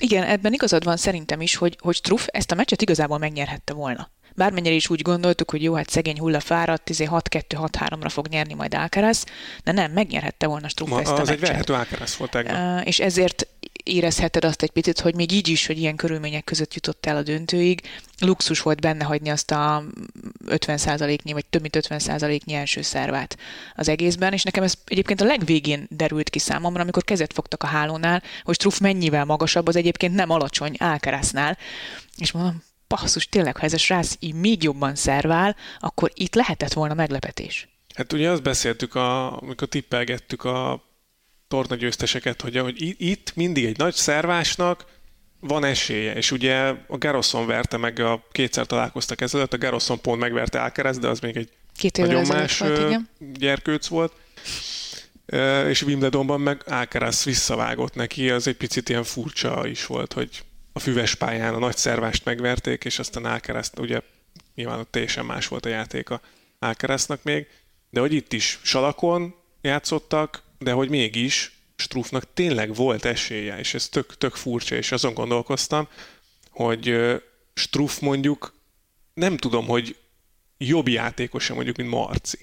[0.00, 4.10] Igen, ebben igazad van szerintem is, hogy, hogy Struff ezt a meccset igazából megnyerhette volna.
[4.34, 9.24] Bármennyire is úgy gondoltuk, hogy jó, hát szegény hulla fáradt, 6-2-6-3-ra fog nyerni majd Alcaraz,
[9.64, 11.34] de nem, megnyerhette volna Struff Ma, ezt a az meccset.
[11.34, 12.80] egy verhető Alcaraz volt tegnap.
[12.80, 13.46] Uh, és ezért
[13.88, 17.22] érezheted azt egy picit, hogy még így is, hogy ilyen körülmények között jutott el a
[17.22, 17.80] döntőig,
[18.18, 19.84] luxus volt benne hagyni azt a
[20.46, 23.38] 50%-nyi, vagy több mint 50%-nyi első szervát
[23.74, 27.66] az egészben, és nekem ez egyébként a legvégén derült ki számomra, amikor kezet fogtak a
[27.66, 31.58] hálónál, hogy Struff mennyivel magasabb, az egyébként nem alacsony Alcaráznál,
[32.16, 36.72] és mondom, passzus, tényleg, ha ez a srác így még jobban szervál, akkor itt lehetett
[36.72, 37.68] volna meglepetés.
[37.94, 40.87] Hát ugye azt beszéltük, a, amikor tippelgettük a
[41.48, 44.84] tornagyőzteseket, hogy, hogy itt mindig egy nagy szervásnak
[45.40, 50.20] van esélye, és ugye a Garosson verte meg, a kétszer találkoztak ezelőtt, a Garosson pont
[50.20, 53.08] megverte Alcaraz, de az még egy Két nagyon más volt, igen.
[53.18, 54.12] gyerkőc volt.
[55.68, 60.78] És Wimbledonban meg Alcaraz visszavágott neki, az egy picit ilyen furcsa is volt, hogy a
[60.78, 64.00] füves pályán a nagy szervást megverték, és aztán Alcaraz, ugye
[64.54, 66.20] nyilván ott teljesen más volt a játéka
[66.58, 67.46] Alcaraznak még,
[67.90, 73.88] de hogy itt is salakon játszottak, de hogy mégis Struffnak tényleg volt esélye, és ez
[73.88, 75.88] tök, tök furcsa, és azon gondolkoztam,
[76.50, 76.96] hogy
[77.54, 78.54] Struff mondjuk
[79.14, 79.96] nem tudom, hogy
[80.58, 82.38] jobb játékos mondjuk, mint Marci.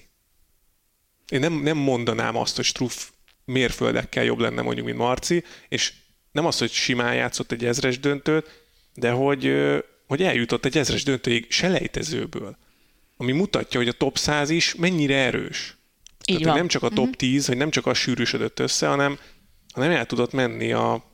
[1.28, 3.08] Én nem, nem mondanám azt, hogy Struff
[3.44, 5.92] mérföldekkel jobb lenne mondjuk, mint Marci, és
[6.32, 9.52] nem az, hogy simán játszott egy ezres döntőt, de hogy,
[10.06, 12.56] hogy eljutott egy ezres döntőig selejtezőből,
[13.16, 15.75] ami mutatja, hogy a top 100 is mennyire erős.
[16.28, 16.56] Így Tehát, van.
[16.56, 17.14] nem csak a top uh-huh.
[17.14, 19.18] 10, hogy nem csak az sűrűsödött össze, hanem,
[19.74, 21.04] hanem el tudott menni a,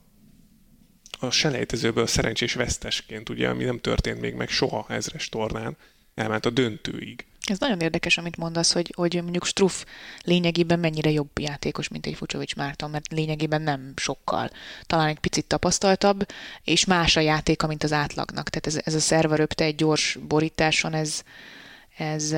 [1.19, 5.77] a selejtezőből szerencsés vesztesként, ugye, ami nem történt még meg soha ezres tornán,
[6.15, 7.25] elment a döntőig.
[7.49, 9.83] Ez nagyon érdekes, amit mondasz, hogy, hogy mondjuk Struff
[10.21, 14.49] lényegében mennyire jobb játékos, mint egy Fucsovics Márton, mert lényegében nem sokkal.
[14.85, 16.25] Talán egy picit tapasztaltabb,
[16.63, 18.49] és más a játéka, mint az átlagnak.
[18.49, 21.21] Tehát ez, ez a szerveröpte egy gyors borításon, ez,
[21.97, 22.35] ez,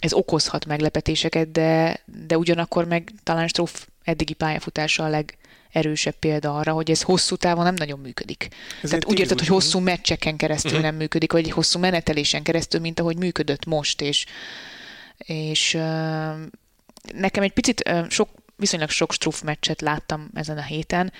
[0.00, 5.38] ez okozhat meglepetéseket, de, de ugyanakkor meg talán Struff eddigi pályafutása a leg,
[5.72, 8.48] erősebb példa arra, hogy ez hosszú távon nem nagyon működik.
[8.82, 10.86] Ez Tehát úgy érted, hogy hosszú meccseken keresztül uh-huh.
[10.86, 14.26] nem működik, vagy egy hosszú menetelésen keresztül, mint ahogy működött most, és,
[15.16, 15.82] és uh,
[17.14, 18.28] nekem egy picit uh, sok
[18.60, 21.12] viszonylag sok struff meccset láttam ezen a héten.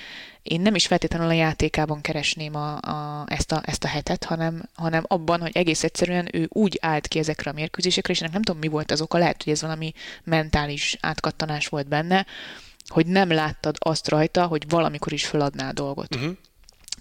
[0.42, 4.62] Én nem is feltétlenül a játékában keresném a, a, ezt, a, ezt a hetet, hanem,
[4.74, 8.59] hanem abban, hogy egész egyszerűen ő úgy állt ki ezekre a mérkőzésekre, és nem tudom,
[8.59, 9.92] mi volt az oka, lehet, hogy ez valami
[10.24, 12.26] mentális átkattanás volt benne,
[12.87, 16.14] hogy nem láttad azt rajta, hogy valamikor is föladná a dolgot.
[16.14, 16.37] Uh-huh.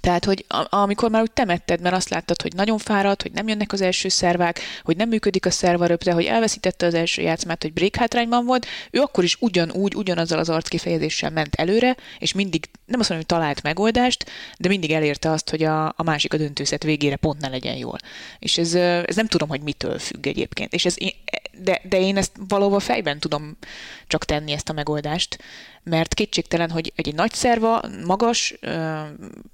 [0.01, 3.73] Tehát, hogy amikor már úgy temetted, mert azt láttad, hogy nagyon fáradt, hogy nem jönnek
[3.73, 7.95] az első szervák, hogy nem működik a szervaröpte, hogy elveszítette az első játszmát, hogy break
[7.95, 13.09] hátrányban volt, ő akkor is ugyanúgy, ugyanazzal az arckifejezéssel ment előre, és mindig, nem azt
[13.09, 14.25] mondom, hogy talált megoldást,
[14.57, 17.97] de mindig elérte azt, hogy a, a másik a döntőszet végére pont ne legyen jól.
[18.39, 18.73] És ez,
[19.05, 20.73] ez nem tudom, hogy mitől függ egyébként.
[20.73, 20.95] És ez,
[21.51, 23.57] de, de én ezt valóban fejben tudom
[24.07, 25.37] csak tenni ezt a megoldást,
[25.83, 28.99] mert kétségtelen, hogy egy, nagy szerva, magas uh,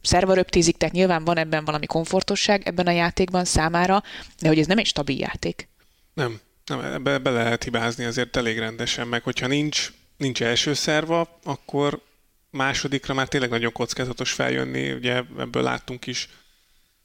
[0.01, 4.03] szerva röptézik, tehát nyilván van ebben valami komfortosság ebben a játékban számára,
[4.39, 5.67] de hogy ez nem egy stabil játék.
[6.13, 11.39] Nem, nem ebbe, be lehet hibázni azért elég rendesen, meg hogyha nincs, nincs első szerva,
[11.43, 12.01] akkor
[12.49, 16.29] másodikra már tényleg nagyon kockázatos feljönni, ugye ebből láttunk is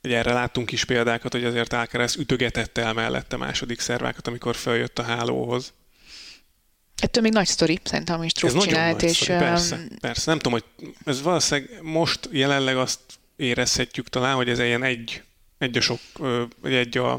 [0.03, 4.99] Ugye erre láttunk is példákat, hogy azért Alcaraz ütögetette el mellette második szervákat, amikor feljött
[4.99, 5.73] a hálóhoz.
[7.03, 9.03] Ettől még nagy sztori, szerintem, ami Struff ez csinált.
[9.03, 10.31] És, sztori, persze, persze.
[10.31, 13.01] Nem tudom, hogy ez valószínűleg most jelenleg azt
[13.37, 15.23] érezhetjük talán, hogy ez ilyen egy,
[15.59, 16.01] egy a sok,
[16.63, 17.13] egy a,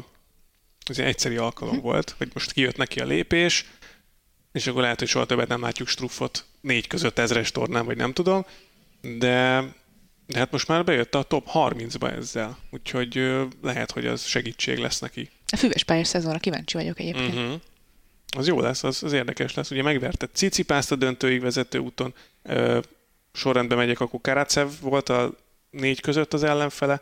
[0.88, 1.82] az egy egyszeri alkalom hm.
[1.82, 3.64] volt, hogy most kijött neki a lépés,
[4.52, 8.12] és akkor lehet, hogy soha többet nem látjuk Struffot négy között ezres tornán, vagy nem
[8.12, 8.46] tudom,
[9.00, 9.64] de,
[10.32, 14.98] de hát most már bejött a top 30-ba ezzel, úgyhogy lehet, hogy az segítség lesz
[14.98, 15.30] neki.
[15.46, 17.34] A füves pályás szezonra kíváncsi vagyok egyébként.
[17.34, 17.60] Uh-huh.
[18.36, 19.70] Az jó lesz, az, az érdekes lesz.
[19.70, 22.80] Ugye megverte Cicipászt a döntőig vezető úton, ö,
[23.32, 25.34] sorrendben megyek, akkor Karacev volt a
[25.70, 27.00] négy között az ellenfele,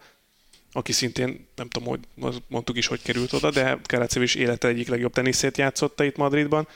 [0.72, 4.88] aki szintén, nem tudom, hogy mondtuk is, hogy került oda, de Karacev is élete egyik
[4.88, 6.68] legjobb teniszét játszotta itt Madridban.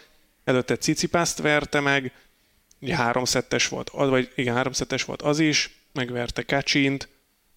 [0.45, 2.13] Előtte Cicipászt verte meg,
[2.81, 7.09] ugye háromszettes volt, vagy igen, háromszettes volt az is, megverte Kacsint,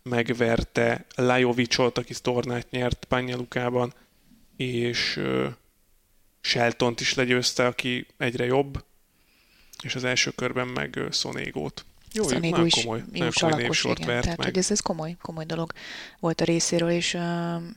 [0.03, 3.93] megverte Lajovicsot, aki tornát nyert Panyalukában,
[4.55, 5.19] és
[6.41, 8.83] Sheltont is legyőzte, aki egyre jobb,
[9.83, 11.85] és az első körben meg Szonégót.
[12.13, 14.07] Jó, Szonégó is komoly, jó salakos, igen.
[14.07, 14.47] Vert Tehát, meg.
[14.47, 15.71] hogy ez, ez komoly, komoly dolog
[16.19, 17.17] volt a részéről, és,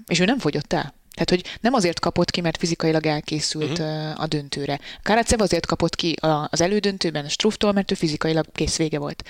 [0.07, 0.94] és ő nem fogyott el.
[1.25, 4.21] Tehát, hogy nem azért kapott ki, mert fizikailag elkészült uh-huh.
[4.23, 4.81] a döntőre.
[5.03, 6.17] Karacev azért kapott ki
[6.51, 9.25] az elődöntőben a Strufftól, mert ő fizikailag kész vége volt.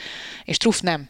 [0.44, 1.08] És Struff nem.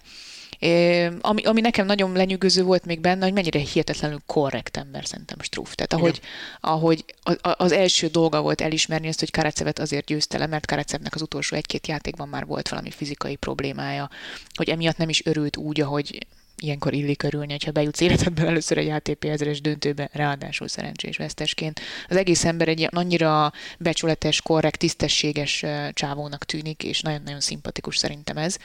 [1.20, 5.72] Ami, ami nekem nagyon lenyűgöző volt még benne, hogy mennyire hihetetlenül korrekt ember szerintem Struff.
[5.74, 6.20] Tehát ahogy,
[6.60, 7.04] ahogy
[7.40, 11.56] az első dolga volt elismerni azt, hogy Karacevet azért győzte le, mert Karacevnek az utolsó
[11.56, 14.10] egy-két játékban már volt valami fizikai problémája,
[14.54, 16.26] hogy emiatt nem is örült úgy, ahogy
[16.60, 21.80] ilyenkor illik örülni, hogyha bejutsz életedben először egy ATP ezeres döntőbe, ráadásul szerencsés vesztesként.
[22.08, 28.56] Az egész ember egy annyira becsületes, korrekt, tisztességes csávónak tűnik, és nagyon-nagyon szimpatikus szerintem ez.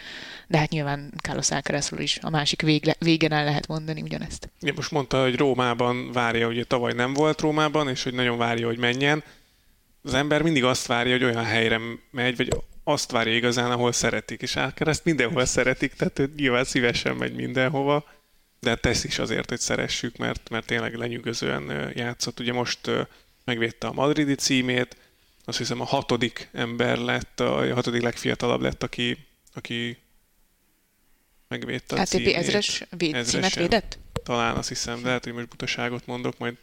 [0.47, 4.49] De hát nyilván Carlos Alcarazról is a másik végle, végen el lehet mondani ugyanezt.
[4.59, 8.67] Ja, most mondta, hogy Rómában várja, ugye tavaly nem volt Rómában, és hogy nagyon várja,
[8.67, 9.23] hogy menjen.
[10.03, 11.79] az ember mindig azt várja, hogy olyan helyre
[12.11, 12.49] megy, vagy
[12.87, 18.05] azt várja igazán, ahol szeretik, és ezt mindenhol szeretik, tehát ő nyilván szívesen megy mindenhova,
[18.59, 22.39] de tesz is azért, hogy szeressük, mert, mert tényleg lenyűgözően játszott.
[22.39, 22.79] Ugye most
[23.43, 24.97] megvédte a madridi címét,
[25.45, 29.17] azt hiszem a hatodik ember lett, a hatodik legfiatalabb lett, aki,
[29.53, 29.97] aki
[31.47, 32.35] megvédte a ATP címét.
[32.35, 33.97] ezres véd, címet védett?
[34.23, 36.57] Talán azt hiszem, de lehet, hogy most butaságot mondok, majd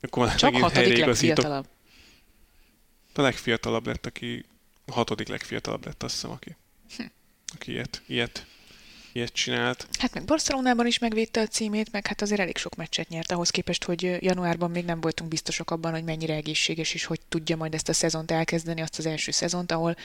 [0.00, 1.66] akkor Csak hatodik legfiatalabb.
[3.14, 4.44] A legfiatalabb lett, aki
[4.90, 6.56] hatodik legfiatalabb lett, azt hiszem, aki,
[6.96, 7.02] Hm.
[7.54, 8.46] aki ilyet, ilyet,
[9.12, 9.86] ilyet csinált.
[9.98, 13.50] Hát meg Barcelonában is megvédte a címét, meg hát azért elég sok meccset nyert ahhoz
[13.50, 17.74] képest, hogy januárban még nem voltunk biztosak abban, hogy mennyire egészséges és hogy tudja majd
[17.74, 19.96] ezt a szezont elkezdeni, azt az első szezont, ahol,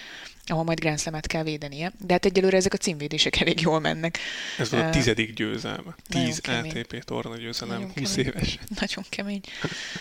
[0.46, 1.92] ahol majd Grand Slam-et kell védenie.
[2.06, 4.18] De hát egyelőre ezek a címvédések elég jól mennek.
[4.58, 5.96] Ez volt a Eh, tizedik győzelme.
[6.10, 6.42] Tíz.
[6.48, 8.26] ATP torna győzelem, Nagyon 20 kemény.
[8.34, 8.60] éves.
[8.80, 9.42] Nagyon kemény.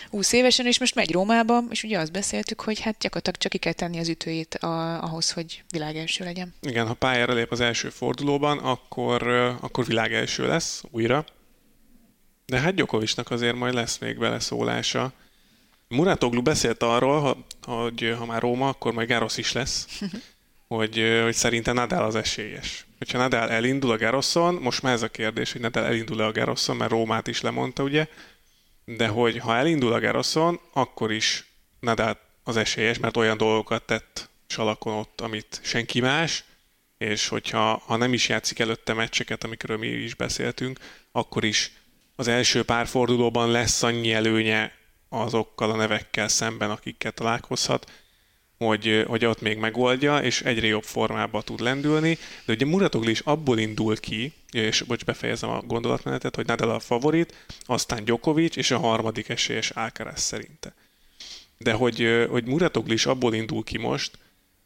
[0.09, 3.57] 20 évesen, és most megy Rómába, és ugye azt beszéltük, hogy hát gyakorlatilag csak ki
[3.57, 6.53] kell tenni az ütőjét a, ahhoz, hogy világ első legyen.
[6.61, 11.25] Igen, ha pályára lép az első fordulóban, akkor, ö, akkor világ első lesz újra.
[12.45, 15.13] De hát Gyokovicsnak azért majd lesz még beleszólása.
[15.87, 20.01] Muratoglu beszélt arról, hogy ha már Róma, akkor majd Gárosz is lesz,
[20.67, 22.85] hogy, hogy szerinte Nadal az esélyes.
[22.97, 26.75] Hogyha Nadal elindul a Garoszon, most már ez a kérdés, hogy Nadal elindul-e a Garoszon,
[26.75, 28.07] mert Rómát is lemondta, ugye?
[28.85, 31.45] De hogy ha elindul a Garoszon, akkor is
[31.79, 36.43] Nadal az esélyes, mert olyan dolgokat tett salakon ott, amit senki más,
[36.97, 40.79] és hogyha ha nem is játszik előtte meccseket, amikről mi is beszéltünk,
[41.11, 41.71] akkor is
[42.15, 44.73] az első pár fordulóban lesz annyi előnye
[45.09, 47.91] azokkal a nevekkel szemben, akikkel találkozhat,
[48.57, 52.17] hogy, hogy ott még megoldja, és egyre jobb formába tud lendülni.
[52.45, 56.79] De ugye Muratogli is abból indul ki, és bocs, befejezem a gondolatmenetet, hogy Nadal a
[56.79, 60.73] favorit, aztán Djokovic, és a harmadik esélyes Alcaraz szerinte.
[61.57, 64.17] De hogy, hogy Muratogli is abból indul ki most,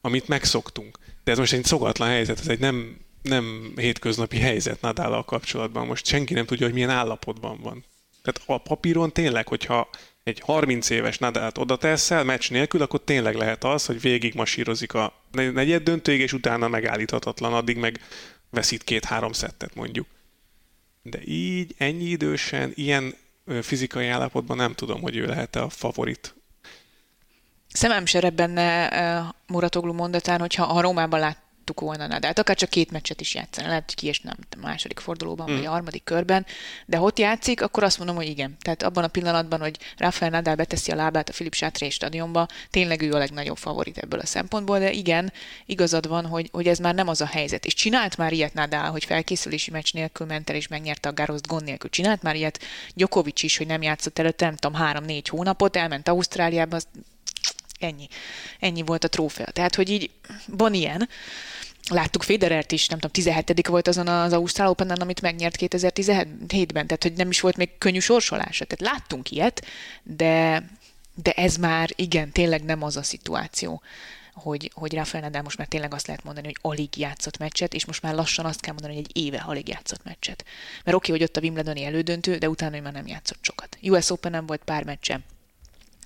[0.01, 0.97] amit megszoktunk.
[1.23, 5.87] De ez most egy szogatlan helyzet, ez egy nem, nem hétköznapi helyzet Nadállal kapcsolatban.
[5.87, 7.85] Most senki nem tudja, hogy milyen állapotban van.
[8.21, 9.89] Tehát a papíron tényleg, hogyha
[10.23, 14.93] egy 30 éves Nadált oda teszel, meccs nélkül, akkor tényleg lehet az, hogy végig masírozik
[14.93, 17.99] a negyed döntőig, és utána megállíthatatlan, addig meg
[18.49, 20.07] veszít két-három szettet mondjuk.
[21.01, 23.15] De így, ennyi idősen, ilyen
[23.61, 26.35] fizikai állapotban nem tudom, hogy ő lehet-e a favorit
[27.73, 33.21] Szemem se rebbenne Muratoglu mondatán, hogyha a Rómában láttuk volna Nadált, akár csak két meccset
[33.21, 35.55] is játszani, lehet, hogy kiesne a második fordulóban, mm.
[35.55, 36.45] vagy a harmadik körben,
[36.85, 38.57] de ha ott játszik, akkor azt mondom, hogy igen.
[38.61, 43.01] Tehát abban a pillanatban, hogy Rafael Nadal beteszi a lábát a Philip Chatrier stadionba, tényleg
[43.01, 45.33] ő a legnagyobb favorit ebből a szempontból, de igen,
[45.65, 47.65] igazad van, hogy, hogy ez már nem az a helyzet.
[47.65, 51.47] És csinált már ilyet Nadal, hogy felkészülési meccs nélkül ment el és megnyerte a Garoszt
[51.47, 51.89] gond nélkül.
[51.89, 52.59] Csinált már ilyet
[52.95, 56.77] Djokovic is, hogy nem játszott előtte, nem tudom, három-négy hónapot, elment Ausztráliába,
[57.79, 58.07] ennyi.
[58.59, 59.51] Ennyi volt a trófea.
[59.51, 60.09] Tehát, hogy így
[60.45, 61.09] van ilyen.
[61.89, 67.03] Láttuk Federert is, nem tudom, 17 volt azon az Ausztrál open amit megnyert 2017-ben, tehát
[67.03, 68.65] hogy nem is volt még könnyű sorsolása.
[68.65, 69.65] Tehát láttunk ilyet,
[70.03, 70.63] de,
[71.23, 73.81] de ez már igen, tényleg nem az a szituáció,
[74.33, 77.85] hogy, hogy Rafael Nadal most már tényleg azt lehet mondani, hogy alig játszott meccset, és
[77.85, 80.45] most már lassan azt kell mondani, hogy egy éve alig játszott meccset.
[80.83, 83.77] Mert oké, hogy ott a Wimbledoni elődöntő, de utána ő már nem játszott sokat.
[83.81, 85.19] US Open volt pár meccse,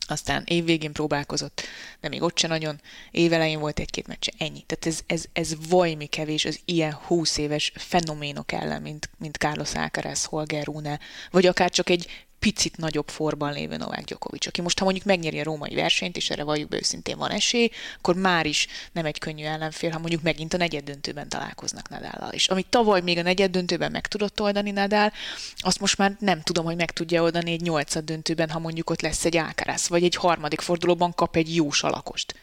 [0.08, 1.62] aztán évvégén próbálkozott,
[2.02, 2.82] de még ott se nagyon.
[3.12, 4.64] Évelején volt egy-két meccse, ennyi.
[4.68, 9.74] Tehát ez, ez, ez vajmi kevés az ilyen 20 éves fenoménok ellen, mint, mint Carlos
[9.74, 11.00] Alcaraz, Holger Rune,
[11.32, 15.40] vagy akár csak egy picit nagyobb forban lévő Novák Djokovic, aki most, ha mondjuk megnyeri
[15.40, 19.20] a római versenyt, és erre valljuk be őszintén van esély, akkor már is nem egy
[19.20, 22.32] könnyű ellenfél, ha mondjuk megint a negyed döntőben találkoznak Nadállal.
[22.32, 25.12] És amit tavaly még a negyed döntőben meg tudott oldani Nadal,
[25.58, 29.02] azt most már nem tudom, hogy meg tudja oldani egy nyolcad döntőben, ha mondjuk ott
[29.02, 32.36] lesz egy Alcaraz, vagy egy harmadik fordulóban kap egy jó salakost.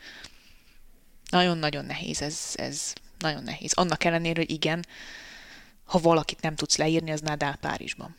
[1.31, 3.73] Nagyon-nagyon nehéz ez, ez nagyon nehéz.
[3.73, 4.87] Annak ellenére, hogy igen,
[5.85, 8.17] ha valakit nem tudsz leírni, az Nadal Párizsban.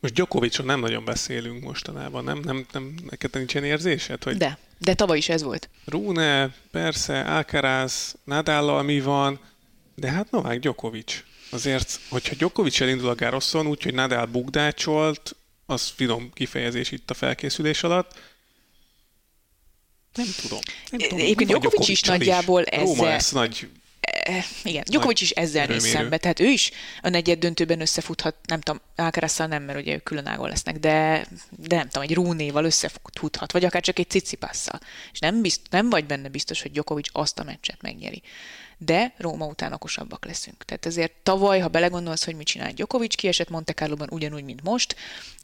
[0.00, 2.38] Most Djokovicról nem nagyon beszélünk mostanában, nem?
[2.38, 4.22] nem, nem neked nincsen érzésed?
[4.22, 5.68] Hogy De, de tavaly is ez volt.
[5.84, 9.40] Rune, persze, Alcaraz, Nadállal mi van,
[9.94, 11.22] de hát Novák Djokovic.
[11.50, 17.82] Azért, hogyha Djokovic elindul a Garoszon, úgyhogy Nadal bukdácsolt, az finom kifejezés itt a felkészülés
[17.82, 18.14] alatt.
[20.14, 20.58] Nem tudom.
[20.90, 21.18] Nem tudom.
[21.18, 23.68] Egyébként Djokovic is nagyjából Róma ezzel- lesz nagy
[24.64, 26.70] igen, Djokovic is ezzel néz szembe, tehát ő is
[27.02, 31.76] a negyed döntőben összefuthat, nem tudom, Alcarazzal nem, mert ugye ők különálló lesznek, de, de
[31.76, 34.80] nem tudom, egy Rúnéval összefuthat, vagy akár csak egy Cicipasszal.
[35.12, 38.22] És nem, bizt, nem vagy benne biztos, hogy Djokovic azt a meccset megnyeri.
[38.78, 40.64] De Róma után okosabbak leszünk.
[40.64, 44.96] Tehát ezért tavaly, ha belegondolsz, hogy mit csinál Djokovic, kiesett Monte Carlo-ban ugyanúgy, mint most,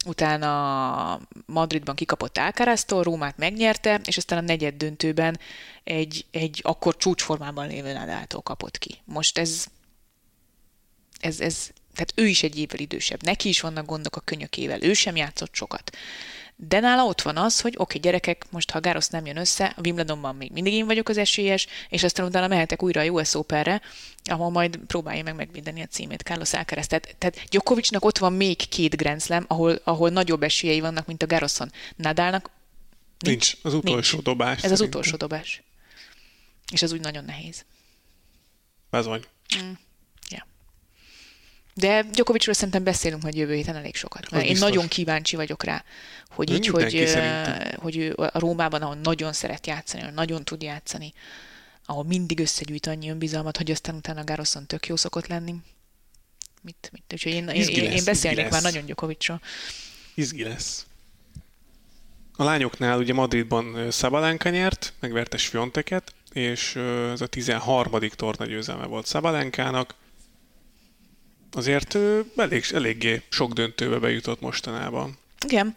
[0.07, 5.39] utána Madridban kikapott Alcaraztól, Rómát megnyerte, és aztán a negyed döntőben
[5.85, 8.99] egy, egy akkor csúcsformában lévő Nadától kapott ki.
[9.05, 9.67] Most ez,
[11.21, 14.93] ez, ez, tehát ő is egy évvel idősebb, neki is vannak gondok a könyökével, ő
[14.93, 15.97] sem játszott sokat.
[16.69, 19.65] De nála ott van az, hogy oké, okay, gyerekek, most ha Gárosz nem jön össze,
[19.77, 23.35] a Wimbledonban még mindig én vagyok az esélyes, és aztán utána mehetek újra a US
[23.35, 23.81] Openre,
[24.25, 26.87] ahol majd próbálja meg megvédeni a címét Carlos Alcaraz.
[26.87, 31.23] Tehát, tehát Djokovicnak ott van még két Grand Slam, ahol, ahol nagyobb esélyei vannak, mint
[31.23, 31.73] a Gároszon.
[31.97, 32.51] Nadalnak
[33.19, 33.53] nincs.
[33.53, 33.65] nincs.
[33.65, 34.25] Az utolsó nincs.
[34.25, 34.57] dobás.
[34.57, 34.87] Ez szerintem.
[34.87, 35.63] az utolsó dobás.
[36.73, 37.65] És az úgy nagyon nehéz.
[38.91, 39.25] Bezony.
[39.63, 39.73] Mm.
[41.81, 44.31] De Gyokovicsról szerintem beszélünk majd jövő héten elég sokat.
[44.31, 44.69] Mert én biztos.
[44.69, 45.85] nagyon kíváncsi vagyok rá,
[46.31, 47.15] hogy így, hogy,
[47.77, 51.13] hogy ő a Rómában, ahol nagyon szeret játszani, ahol nagyon tud játszani,
[51.87, 55.55] ahol mindig összegyűjt annyi önbizalmat, hogy aztán utána Gároszon tök jó szokott lenni.
[56.63, 59.41] Mit, mit, úgyhogy én, én, én, én beszélnék már nagyon Gyokovicsról.
[60.15, 60.87] Izgi lesz.
[62.37, 66.77] A lányoknál ugye Madridban Szabalánka nyert, megverte Svionteket, és
[67.13, 68.09] ez a 13.
[68.17, 69.95] torna győzelme volt Szabalánkának
[71.53, 71.99] azért
[72.37, 75.19] elég, eléggé sok döntőbe bejutott mostanában.
[75.47, 75.75] Igen.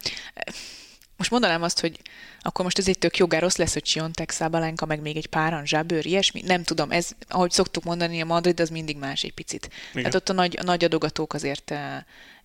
[1.16, 2.00] Most mondanám azt, hogy
[2.40, 6.06] akkor most ez egy tök jogáros lesz, hogy Siontek, Szabalánka, meg még egy páran, Zsábőr,
[6.06, 6.42] ilyesmi.
[6.46, 9.70] Nem tudom, ez, ahogy szoktuk mondani, a Madrid az mindig más egy picit.
[9.92, 10.04] Igen.
[10.04, 11.74] Hát ott a nagy, a nagy adogatók azért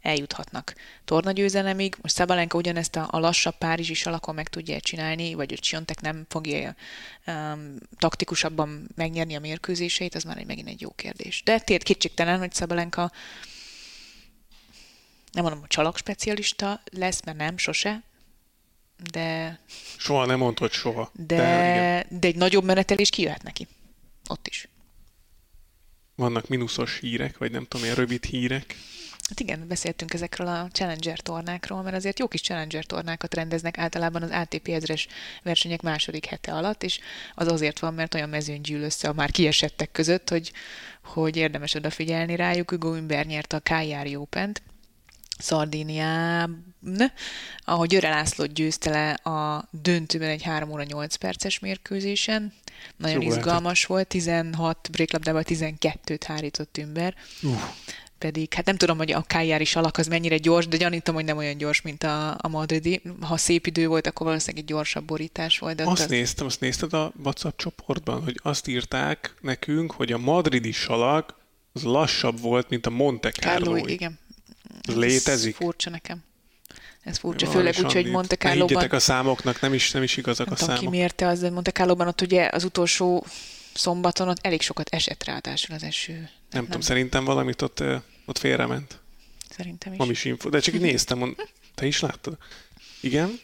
[0.01, 1.95] eljuthatnak tornagyőzelemig.
[2.01, 6.25] Most Szabalenka ugyanezt a, a lassabb Párizsi salakon meg tudja csinálni, vagy hogy Siontek nem
[6.29, 6.75] fogja
[7.27, 11.41] um, taktikusabban megnyerni a mérkőzéseit, az már egy, megint egy jó kérdés.
[11.43, 13.11] De tényleg kétségtelen, hogy Szabalenka
[15.31, 18.03] nem mondom, hogy csalak specialista lesz, mert nem, sose,
[19.11, 19.59] de...
[19.97, 21.11] Soha nem mondta, hogy soha.
[21.13, 23.67] De, de, de egy nagyobb menetelés kijöhet neki.
[24.29, 24.67] Ott is.
[26.15, 28.75] Vannak mínuszos hírek, vagy nem tudom, ilyen rövid hírek.
[29.29, 34.21] Hát igen, beszéltünk ezekről a Challenger tornákról, mert azért jó kis Challenger tornákat rendeznek általában
[34.21, 35.07] az ATP ezres
[35.43, 36.99] versenyek második hete alatt, és
[37.35, 40.51] az azért van, mert olyan mezőn gyűl össze a már kiesettek között, hogy,
[41.03, 42.69] hogy érdemes odafigyelni rájuk.
[42.69, 44.61] Hugo Umber nyert a Kájári Open-t,
[45.37, 47.11] Szardíniában,
[47.59, 52.53] ahol Györe László győzte le a döntőben egy 3 óra 8 perces mérkőzésen.
[52.95, 53.87] Nagyon Jó izgalmas lehetett.
[53.87, 57.15] volt, 16 bréklabdával 12-t hárított Ümber.
[57.43, 57.61] Uh
[58.19, 61.25] pedig hát nem tudom, hogy a Kájár is alak az mennyire gyors, de gyanítom, hogy
[61.25, 63.01] nem olyan gyors, mint a, a madridi.
[63.21, 65.75] Ha szép idő volt, akkor valószínűleg egy gyorsabb borítás volt.
[65.75, 66.09] De azt az...
[66.09, 71.35] néztem, azt nézted a WhatsApp csoportban, hogy azt írták nekünk, hogy a madridi salak
[71.73, 73.75] az lassabb volt, mint a Monte Carlo.
[73.75, 74.19] igen.
[74.81, 75.53] Ez létezik?
[75.53, 76.23] Ez furcsa nekem.
[77.03, 78.89] Ez furcsa, Jaj, főleg úgy, hogy Monte Carlo-ban...
[78.89, 80.91] a számoknak, nem is, nem is igazak nem a tudom, számok.
[80.91, 83.25] ki mérte az, de Monte Carlo-ban ott ugye az utolsó
[83.73, 86.13] szombaton ott elég sokat esett ráadásul az eső.
[86.13, 87.83] Nem, nem tudom, szerintem valamit ott,
[88.29, 88.99] ott félrement.
[89.49, 90.09] Szerintem is.
[90.09, 91.35] is info, de csak így néztem,
[91.75, 92.37] te is láttad?
[93.01, 93.39] Igen?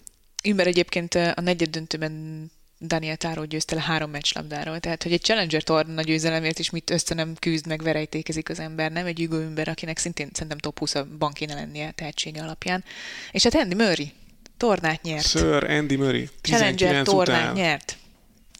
[0.47, 2.45] Ümber egyébként a negyed döntőben
[2.81, 4.79] Daniel Táró győzte le három meccslabdáról.
[4.79, 8.91] Tehát, hogy egy Challenger torna győzelemért is mit össze nem küzd, meg verejtékezik az ember,
[8.91, 12.83] nem egy Hugo Ümber, akinek szintén szerintem top 20 a ban kéne lennie tehetsége alapján.
[13.31, 14.11] És hát Andy Murray
[14.57, 15.27] tornát nyert.
[15.27, 16.29] Sir Andy Murray.
[16.41, 17.53] Challenger tornát után.
[17.53, 17.97] nyert.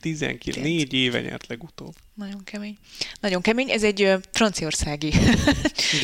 [0.05, 1.93] 19, négy éve nyert legutóbb.
[2.13, 2.77] Nagyon kemény.
[3.19, 3.69] Nagyon kemény.
[3.69, 5.13] Ez egy franciaországi.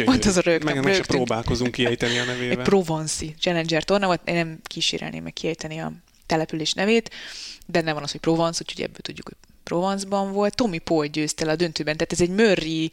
[0.05, 0.73] Volt az a rögtön.
[0.73, 2.57] Meg, meg se próbálkozunk kiejteni a nevével.
[2.59, 5.93] Egy Provence Challenger torna, én nem kísérelném meg kiejteni a
[6.25, 7.09] település nevét.
[7.65, 10.55] Benne van az, hogy Provence, úgyhogy ebből tudjuk, hogy Provence-ban volt.
[10.55, 12.91] Tommy Paul győzte a döntőben, tehát ez egy Murray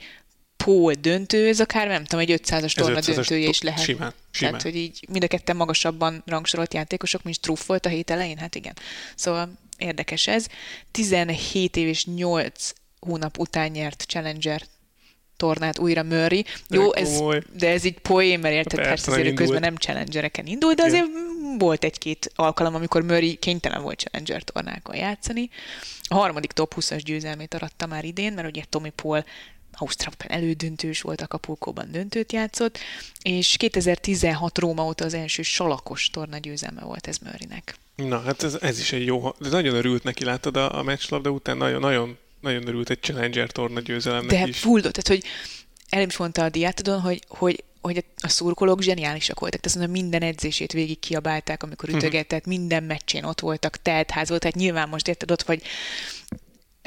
[0.65, 3.81] Paul döntő, ez akár nem tudom, egy 500-as torna döntője is lehet.
[3.81, 4.53] Simán, simán.
[4.53, 8.39] Tehát, hogy így mind a ketten magasabban rangsorolt játékosok, mint Struff volt a hét elején,
[8.39, 8.77] hát igen.
[9.15, 10.47] Szóval érdekes ez.
[10.91, 14.63] 17 év és 8 hónap után nyert Challenger
[15.39, 16.45] tornát újra Murray.
[16.69, 17.21] Jó, ez,
[17.53, 21.07] de ez így poém, mert érted, hát azért közben nem challengereken indult, de azért
[21.59, 25.51] volt egy-két alkalom, amikor Murray kénytelen volt challenger tornákon játszani.
[26.09, 29.25] A harmadik top 20-as győzelmét aratta már idén, mert ugye Tommy Paul
[29.79, 32.79] Ausztrálban elődöntős volt, a Kapulkóban döntőt játszott,
[33.23, 37.75] és 2016 Róma óta az első salakos torna győzelme volt ez Murraynek.
[37.97, 41.31] Na, hát ez, ez is egy jó, de nagyon örült neki, láttad a, a meccslabda
[41.31, 44.55] után, nagyon, nagyon, nagyon örült egy Challenger torna győzelemnek de is.
[44.55, 45.25] De full, tehát hogy
[45.89, 49.61] elém is mondta a diátodon, hogy, hogy hogy a szurkolók zseniálisak voltak.
[49.61, 51.99] Tehát mondom, minden edzését végig kiabálták, amikor mhm.
[51.99, 52.55] ütögetett, uh-huh.
[52.55, 55.63] minden meccsén ott voltak, teltház volt, tehát nyilván most érted ott, vagy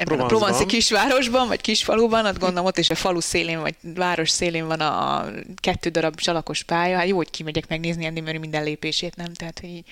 [0.02, 4.30] ebben a Provence kisvárosban, vagy kisfaluban, ott gondolom ott is a falu szélén, vagy város
[4.30, 8.40] szélén van a, a kettő darab salakos pálya, hát jó, hogy kimegyek megnézni ennél, mert
[8.40, 9.32] minden lépését, nem?
[9.32, 9.84] Tehát, hogy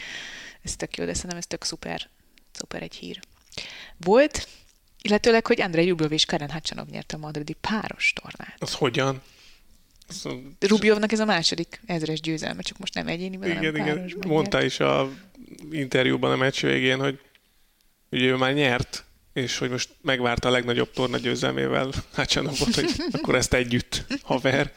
[0.63, 2.09] ez tök jó, de szerintem ez tök szuper,
[2.53, 3.21] szuper egy hír.
[3.97, 4.49] Volt
[5.03, 8.57] Illetőleg, hogy Andrei Rublev és Karen Hacsanov nyerte a madridi páros tornát.
[8.59, 9.23] Az hogyan?
[10.09, 13.97] Az, Rubjovnak ez a második ezres győzelme, csak most nem igen, hanem igen.
[13.97, 14.71] párosban Mondta nyert.
[14.71, 15.11] is a
[15.71, 17.19] interjúban a meccs végén, hogy
[18.11, 23.35] ugye ő már nyert, és hogy most megvárta a legnagyobb torna győzelmével Hácsanovot, hogy akkor
[23.35, 24.73] ezt együtt, haver.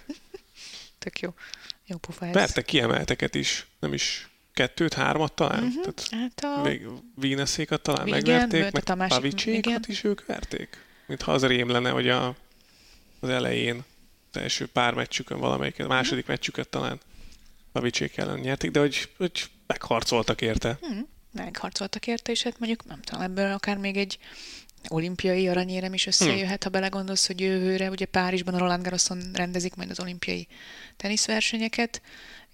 [1.00, 1.34] Tök jó.
[1.86, 2.34] Jó pofa ez.
[2.34, 5.64] Verte kiemelteket is, nem is kettőt, hármat talán?
[5.64, 5.82] Mhm.
[5.82, 6.62] Tehát Hát a...
[6.62, 10.78] Vég, Víneszékat talán Igen, megverték, meg a másik- Pavicsékat is ők verték.
[11.08, 12.36] Mintha az rém lenne, hogy a,
[13.20, 13.84] az elején,
[14.32, 17.00] az első pár meccsükön valamelyiket, a második meccsüket talán
[17.72, 20.78] Pavicsék ellen nyerték, de hogy, hogy megharcoltak érte.
[20.82, 21.00] Hm,
[21.34, 24.18] megharcoltak érte, és hát mondjuk nem tudom, ebből akár még egy
[24.88, 29.90] olimpiai aranyérem is összejöhet, ha belegondolsz, hogy jövőre ugye Párizsban a Roland Garroson rendezik majd
[29.90, 30.48] az olimpiai
[30.98, 32.02] teniszversenyeket,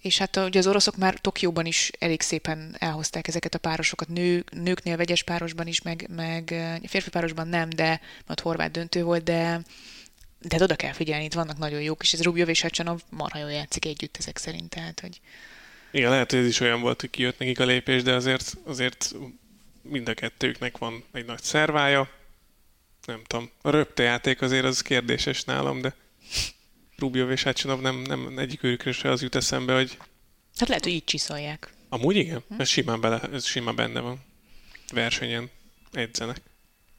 [0.00, 4.44] és hát ugye az oroszok már Tokióban is elég szépen elhozták ezeket a párosokat, nő,
[4.52, 9.22] nőknél vegyes párosban is, meg, meg eh, férfi párosban nem, de ott horvát döntő volt,
[9.22, 9.60] de
[10.42, 13.38] de hát oda kell figyelni, itt vannak nagyon jók, és ez Rubjov és Hacsanov marha
[13.38, 15.20] jól játszik együtt ezek szerint, tehát hogy
[15.90, 19.14] Igen, lehet, hogy ez is olyan volt, hogy kijött nekik a lépés, de azért, azért
[19.82, 22.10] mind a kettőknek van egy nagy szervája.
[23.06, 25.94] Nem tudom, a röptejáték azért az kérdéses nálam, de
[26.96, 29.96] Rubjov és Hácsanov nem, nem egyik őrükre se az jut eszembe, hogy
[30.56, 31.72] hát lehet, hogy így csiszolják.
[31.88, 34.20] amúgy igen, ez simán, bele, ez simán benne van.
[34.92, 35.50] Versenyen
[35.92, 36.40] edzenek.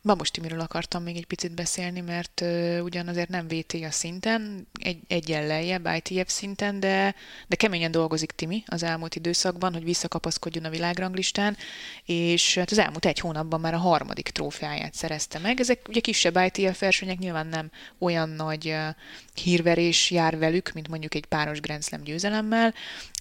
[0.04, 4.99] Babos Timiről akartam még egy picit beszélni, mert uh, ugyan azért nem VTA szinten, egy,
[5.08, 7.16] egyen lejjebb ITF szinten, de,
[7.47, 11.58] de keményen dolgozik Timi az elmúlt időszakban, hogy visszakapaszkodjon a világranglistán,
[12.06, 15.60] és hát az elmúlt egy hónapban már a harmadik trófeáját szerezte meg.
[15.60, 18.95] Ezek ugye kisebb ITF versenyek, nyilván nem olyan nagy uh,
[19.34, 22.74] hírverés jár velük, mint mondjuk egy páros Grand Slam győzelemmel,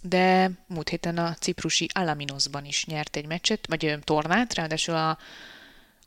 [0.02, 5.18] de múlt héten a ciprusi Alaminosban is nyert egy meccset, vagy ö, tornát, ráadásul a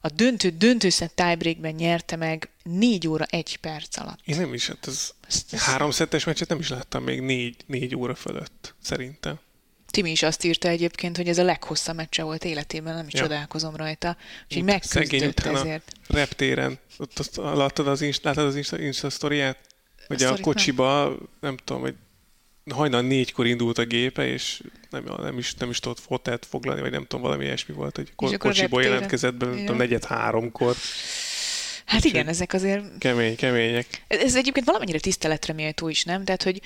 [0.05, 4.19] a döntő, döntőszett tiebreakben nyerte meg 4 óra 1 perc alatt.
[4.25, 7.95] Én nem is, hát ez ezt- három szettes meccset nem is láttam még négy, négy
[7.95, 9.39] óra fölött, szerintem.
[9.91, 13.21] Timi is azt írta egyébként, hogy ez a leghosszabb meccse volt életében, nem is Ja.
[13.21, 14.17] csodálkozom rajta.
[14.43, 15.91] Úgyhogy megküzdött ezért.
[16.07, 19.57] reptéren, ott azt, láttad az, inst, láttad az Insta, Insta sztoriát?
[20.07, 20.53] Hogy a, a sztorit nem.
[20.53, 21.95] kocsiba, nem tudom, hogy
[22.71, 26.91] hajnal négykor indult a gépe, és nem, nem, is, nem is tudott fotelt foglalni, vagy
[26.91, 30.75] nem tudom, valami ilyesmi volt, hogy ko- kocsiból jelentkezett be, nem tudom, negyed háromkor.
[31.85, 34.03] Hát igen, ezek azért Kemény, kemények.
[34.07, 36.23] Ez ez egyébként valamennyire tiszteletre méltó is, nem?
[36.23, 36.61] Tehát, hogy,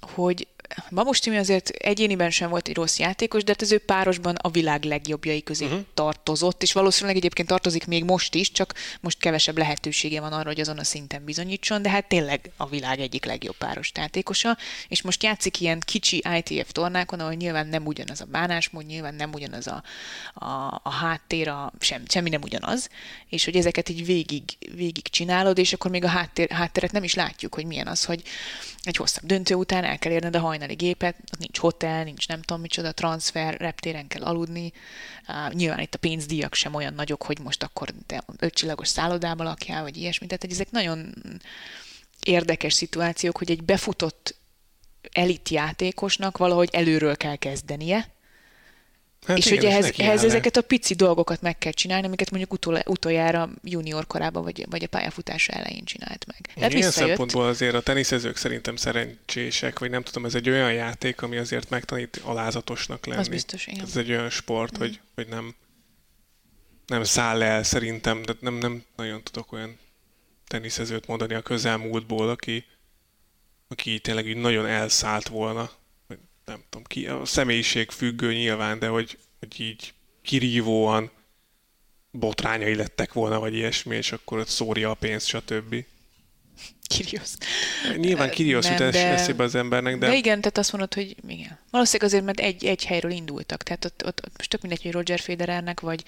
[0.00, 0.46] hogy
[0.90, 4.50] Bamos Timi azért egyéniben sem volt egy rossz játékos, de hát az ő párosban a
[4.50, 5.80] világ legjobbjai közé uh-huh.
[5.94, 10.60] tartozott, és valószínűleg egyébként tartozik még most is, csak most kevesebb lehetősége van arra, hogy
[10.60, 14.56] azon a szinten bizonyítson, de hát tényleg a világ egyik legjobb páros játékosa,
[14.88, 19.32] és most játszik ilyen kicsi ITF tornákon, ahol nyilván nem ugyanaz a bánásmód, nyilván nem
[19.32, 19.82] ugyanaz a,
[20.34, 22.88] a, a háttér, a, sem, semmi nem ugyanaz,
[23.28, 24.42] és hogy ezeket így végig,
[24.74, 28.22] végig csinálod, és akkor még a háttér, hátteret nem is látjuk, hogy milyen az, hogy
[28.82, 32.60] egy hosszabb döntő után el kell érned a hajnali gépet, nincs hotel, nincs nem tudom
[32.60, 34.72] micsoda, transfer, reptéren kell aludni.
[35.28, 39.82] Uh, nyilván itt a pénzdíjak sem olyan nagyok, hogy most akkor te ötcsillagos szállodába lakjál,
[39.82, 40.26] vagy ilyesmi.
[40.26, 41.14] Tehát hogy ezek nagyon
[42.22, 44.38] érdekes szituációk, hogy egy befutott
[45.12, 48.08] elit játékosnak valahogy előről kell kezdenie,
[49.26, 52.52] Hát és igen, hogy ehhez, ehhez ezeket a pici dolgokat meg kell csinálni, amiket mondjuk
[52.52, 56.40] utol, utoljára junior korában, vagy, vagy a pályafutása elején csinált meg.
[56.54, 57.08] Tehát Ilyen visszajött.
[57.08, 61.70] szempontból azért a teniszezők szerintem szerencsések, vagy nem tudom, ez egy olyan játék, ami azért
[61.70, 63.20] megtanít alázatosnak lenni.
[63.20, 63.84] Az biztos, igen.
[63.84, 65.54] Ez egy olyan sport, hogy, hogy nem,
[66.86, 69.78] nem száll el szerintem, de nem, nem nagyon tudok olyan
[70.46, 72.64] teniszezőt mondani a közelmúltból, aki,
[73.68, 75.70] aki tényleg így nagyon elszállt volna.
[76.44, 81.10] Nem tudom, ki, a személyiség függő nyilván, de hogy, hogy így kirívóan
[82.10, 85.84] botrányai lettek volna, vagy ilyesmi, és akkor ott szórja a pénzt, stb.
[86.96, 87.28] Kyrgios.
[87.96, 91.58] Nyilván Nem, jut de- eszébe az embernek, de, De igen, tehát azt mondod, hogy igen.
[91.70, 93.62] Valószínűleg azért, mert egy, egy helyről indultak.
[93.62, 96.02] Tehát ott, ott, ott most tök mindegy, hogy Roger Federernek, vagy,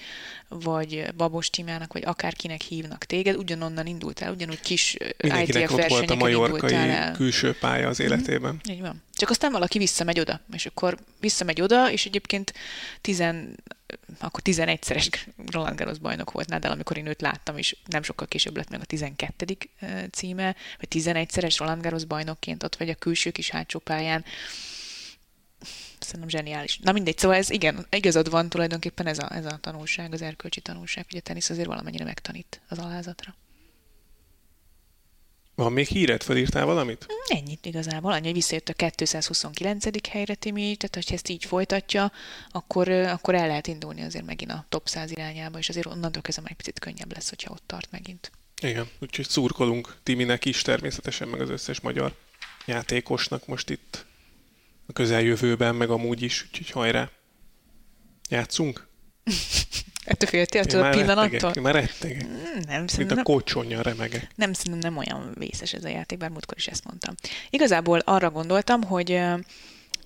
[0.49, 6.11] vagy Babos Timának, vagy akárkinek hívnak téged, ugyanonnan indultál, ugyanúgy kis mindenkinek ITF ott volt
[6.11, 7.07] a majorkai indultál el.
[7.09, 7.17] Mhm.
[7.17, 8.61] külső pálya az életében.
[8.69, 9.01] Így van.
[9.15, 12.53] Csak aztán valaki visszamegy oda, és akkor visszamegy oda, és egyébként
[13.01, 13.63] tizen,
[14.19, 18.55] akkor 11-szeres Roland Garros bajnok volt Nadal, amikor én őt láttam, és nem sokkal később
[18.55, 19.57] lett meg a 12.
[20.11, 24.25] címe, vagy 11-szeres Roland Garros bajnokként ott vagy a külső kis hátsó pályán.
[25.99, 26.77] Szerintem zseniális.
[26.77, 30.61] Na mindegy, szóval ez igen, igazad van tulajdonképpen ez a, ez a tanulság, az erkölcsi
[30.61, 33.35] tanulság, hogy a tenisz azért valamennyire megtanít az alázatra.
[35.55, 36.23] Van még híret?
[36.23, 37.05] Felírtál valamit?
[37.27, 40.07] Ennyit igazából, annyi, hogy visszajött a 229.
[40.09, 42.11] helyre Timi, tehát hogyha ezt így folytatja,
[42.51, 46.47] akkor, akkor el lehet indulni azért megint a top 100 irányába, és azért onnantól kezdve
[46.49, 48.31] egy picit könnyebb lesz, hogyha ott tart megint.
[48.61, 52.15] Igen, úgyhogy szurkolunk Timinek is természetesen, meg az összes magyar
[52.65, 54.05] játékosnak most itt
[54.87, 57.09] a közeljövőben, meg amúgy is, úgyhogy hajrá!
[58.29, 58.87] Játszunk?
[60.05, 61.29] Ettől féltél ettől a pillanattól?
[61.29, 62.27] rettegek, már rettegek.
[62.27, 64.27] Mm, Nem, Mint a kocsonya remegek.
[64.35, 67.15] nem, szerintem nem olyan vészes ez a játék, bár múltkor is ezt mondtam.
[67.49, 69.21] Igazából arra gondoltam, hogy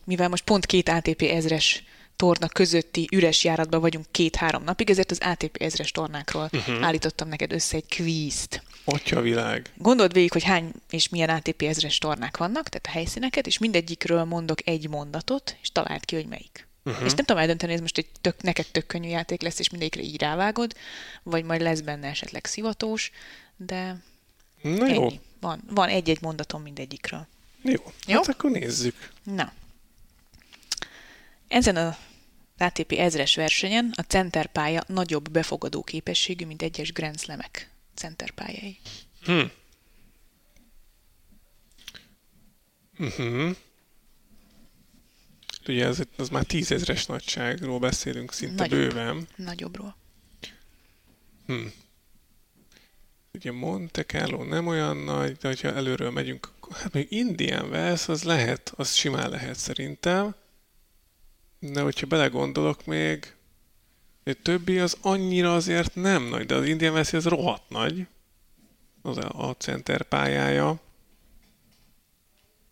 [0.03, 1.83] mivel most pont két ATP ezres
[2.15, 6.85] torna közötti üres járatban vagyunk két-három napig, ezért az ATP ezres tornákról uh-huh.
[6.85, 8.63] állítottam neked össze egy kvízt.
[8.85, 9.69] Atya világ.
[9.77, 14.23] Gondold végig, hogy hány és milyen ATP ezres tornák vannak, tehát a helyszíneket, és mindegyikről
[14.23, 16.66] mondok egy mondatot, és találd ki, hogy melyik.
[16.87, 17.05] Uh-huh.
[17.05, 20.01] És nem tudom eldönteni, ez most egy tök, neked tök könnyű játék lesz, és mindegyikre
[20.01, 20.75] így rávágod,
[21.23, 23.11] vagy majd lesz benne esetleg szivatós,
[23.57, 24.03] de
[24.61, 25.19] Na jó, ennyi.
[25.39, 27.27] Van, van egy-egy mondatom mindegyikről.
[27.61, 27.83] jó.
[28.07, 28.15] Jó?
[28.15, 29.11] Hát akkor nézzük.
[29.23, 29.53] Na.
[31.47, 31.97] Ezen a
[32.57, 38.77] ATP ezres versenyen a centerpálya nagyobb befogadó képességű, mint egyes Grand Slamek centerpályai.
[39.23, 39.41] Hm.
[42.99, 43.55] Uh-huh.
[45.67, 48.79] Ugye ez, az már tízezres nagyságról beszélünk szinte Nagyobb.
[48.79, 49.27] bőven.
[49.35, 49.95] Nagyobbról.
[51.45, 51.65] Hm.
[53.33, 58.23] Ugye Monte Carlo nem olyan nagy, de hogyha előről megyünk, hát még Indian Wells az
[58.23, 60.35] lehet, az simán lehet szerintem.
[61.59, 63.35] De hogyha belegondolok még,
[64.23, 68.07] a többi az annyira azért nem nagy, de az Indian Wells az rohadt nagy.
[69.01, 70.79] Az a, a center pályája.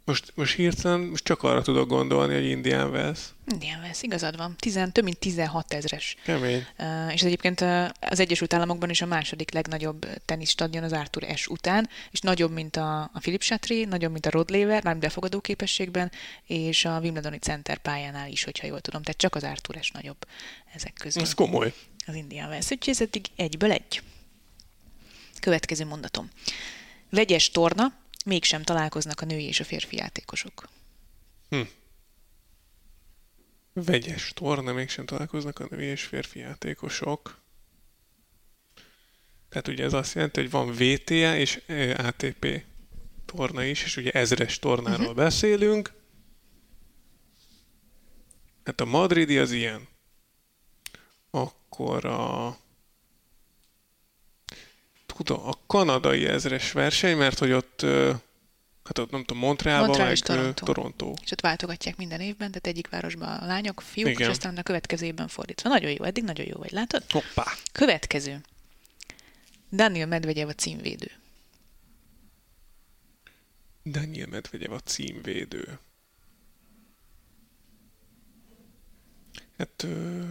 [0.06, 3.20] Most, most hirtelen most csak arra tudok gondolni, hogy Indian Wells.
[3.51, 4.56] Indian Wells, igazad van.
[4.60, 6.16] Tizen, több mint 16 ezres.
[6.24, 6.66] Kemény.
[6.78, 7.62] Uh, és egyébként
[7.99, 11.47] az Egyesült Államokban is a második legnagyobb teniszstadion az Arthur S.
[11.47, 15.39] után, és nagyobb, mint a, a Philip Chatrier, nagyobb, mint a Rod Laver, már befogadó
[15.39, 16.12] képességben,
[16.43, 19.01] és a Wimbledoni Center pályánál is, hogyha jól tudom.
[19.01, 19.91] Tehát csak az Arthur S.
[19.91, 20.28] nagyobb
[20.74, 21.22] ezek közül.
[21.22, 21.74] Ez komoly.
[22.06, 22.72] Az Indian Wells.
[22.72, 24.01] Úgyhogy ez eddig egyből egy.
[25.39, 26.30] Következő mondatom.
[27.10, 27.93] Vegyes torna,
[28.26, 30.69] mégsem találkoznak a női és a férfi játékosok.
[31.49, 31.61] Hm.
[33.73, 37.39] Vegyes torna, mégsem találkoznak a női és férfi játékosok.
[39.49, 42.63] Tehát ugye ez azt jelenti, hogy van VTA és ö, ATP
[43.26, 45.15] torna is, és ugye ezres tornáról uh-huh.
[45.15, 45.93] beszélünk.
[48.63, 49.88] Hát a madridi az ilyen.
[51.30, 52.57] Akkor a
[55.24, 57.86] tudom, a kanadai ezres verseny, mert hogy ott
[58.86, 60.66] hát ott nem tudom, Montrealban, Montreal meg Toronto.
[60.66, 61.13] Toronto.
[61.24, 64.22] És ott váltogatják minden évben, tehát egyik városban a lányok, fiúk, Igen.
[64.22, 65.70] és aztán a következő évben fordítva.
[65.70, 67.03] Nagyon jó, eddig nagyon jó vagy, látod?
[67.11, 67.51] Hoppá!
[67.72, 68.41] Következő.
[69.72, 71.11] Daniel Medvegyev a címvédő.
[73.84, 75.80] Daniel Medvegyev a címvédő.
[79.57, 79.84] Hát...
[79.84, 80.24] Ö...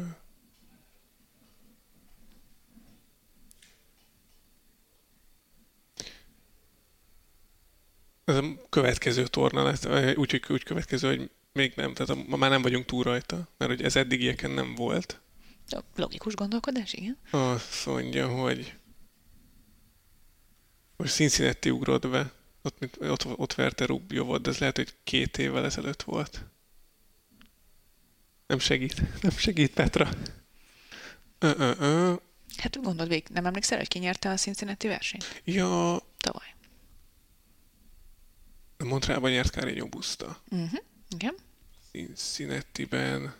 [8.24, 9.84] Ez a következő torna lesz,
[10.16, 13.70] úgy, úgy, következő, hogy még nem, tehát a, ma már nem vagyunk túl rajta, mert
[13.70, 15.20] hogy ez eddigieken nem volt.
[15.96, 17.18] Logikus gondolkodás, igen.
[17.30, 18.74] Azt mondja, hogy
[20.96, 25.64] most Cincinnati ugrott be, ott, ott, ott verte Rubio de ez lehet, hogy két évvel
[25.64, 26.44] ezelőtt volt.
[28.46, 30.08] Nem segít, nem segít Petra.
[31.38, 32.14] Ö, ö, ö.
[32.56, 35.42] Hát gondold végig, nem emlékszel, hogy ki nyerte a Cincinnati versenyt?
[35.44, 36.53] Ja, Tavaly.
[38.86, 40.42] Montrealban nyert Carreño Busta.
[40.50, 40.80] Uh-huh.
[41.08, 41.34] Igen.
[41.92, 43.34] Cincinnati-ben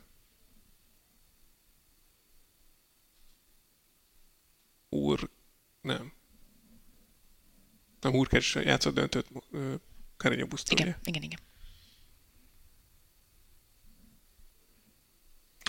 [4.89, 5.31] Úr...
[5.81, 6.13] Nem.
[8.01, 9.29] Nem, Úrkes játszott döntött
[10.19, 10.97] Carreño Busta, Igen, ugye?
[11.05, 11.39] igen, igen.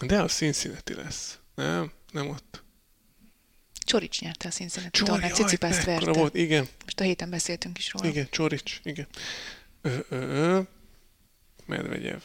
[0.05, 1.39] De a Cincinnati lesz.
[1.55, 1.91] Nem?
[2.11, 2.63] Nem ott.
[3.73, 6.11] Csorics nyerte a Cincinnati Csori, tornát, Cicipászt verte.
[6.11, 8.07] volt, igen, Most a héten beszéltünk is róla.
[8.07, 9.07] igen, Csorics, igen.
[11.65, 12.19] Medvegyev.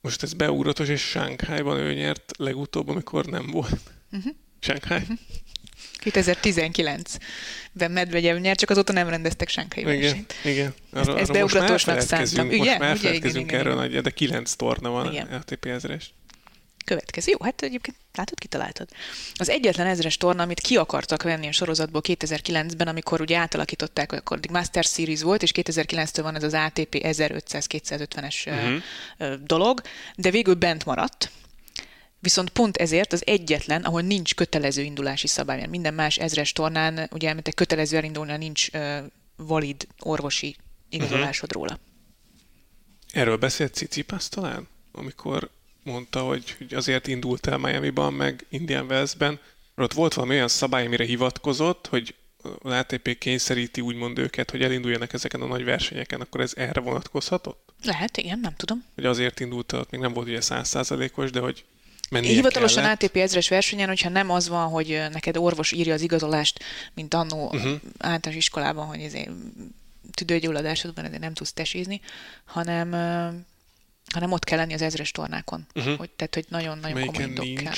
[0.00, 3.80] Most ez beugratos, és Sánkhájban ő nyert legutóbb, amikor nem volt.
[4.12, 4.32] Uh-huh.
[4.60, 5.02] Sánkháj?
[6.04, 10.34] 2019-ben Medvegyev nyert, csak azóta nem rendeztek Igen, versenyt.
[10.44, 10.74] igen.
[10.92, 12.56] Ezt- ezt most beugratosnak elfeledkezünk, szántam.
[12.56, 12.76] Most már?
[12.76, 13.90] Igen, elfeledkezünk igen, erről, igen.
[13.90, 15.36] nagy, de kilenc torna van Igen.
[15.36, 16.14] LTP ezres.
[16.88, 17.32] Következő.
[17.32, 18.88] Jó, hát egyébként látod, kitaláltad.
[19.34, 24.40] Az egyetlen ezres torna, amit ki akartak venni a sorozatból 2009-ben, amikor ugye átalakították, akkor
[24.50, 28.76] Master Series volt, és 2009-től van ez az ATP 1500-250-es Mhm.
[29.18, 29.42] uh-huh.
[29.42, 29.80] dolog,
[30.16, 31.30] de végül bent maradt.
[32.20, 37.08] Viszont pont ezért az egyetlen, ahol nincs kötelező indulási szabály, mert minden más ezres tornán,
[37.12, 38.98] ugye, mert kötelező elindulni, nincs uh,
[39.36, 40.56] valid orvosi
[40.88, 41.68] igazolásod uh-huh.
[41.68, 41.78] róla.
[43.12, 45.50] Erről beszélt Cicipas talán, amikor
[45.88, 49.38] mondta, hogy azért indult el Miami-ban, meg Indian Wells-ben,
[49.76, 52.14] ott volt valami olyan szabály, amire hivatkozott, hogy
[52.62, 57.72] az ATP kényszeríti úgymond őket, hogy elinduljanak ezeken a nagy versenyeken, akkor ez erre vonatkozhatott?
[57.82, 58.84] Lehet, igen, nem tudom.
[58.94, 61.64] Hogy azért indult, ott még nem volt ugye százszázalékos, de hogy
[62.10, 63.02] mennie Hivatalosan kellett.
[63.02, 66.64] ATP ezres versenyen, hogyha nem az van, hogy neked orvos írja az igazolást,
[66.94, 67.80] mint annó uh-huh.
[67.98, 69.30] általános iskolában, hogy ezért
[70.12, 72.00] tüdőgyulladásod van, ezért nem tudsz tesézni,
[72.44, 72.90] hanem,
[74.12, 75.66] hanem ott kell lenni az ezres tornákon.
[75.74, 75.96] Uh-huh.
[75.96, 77.62] Hogy, tehát, hogy nagyon-nagyon komoly nincs.
[77.62, 77.74] kell.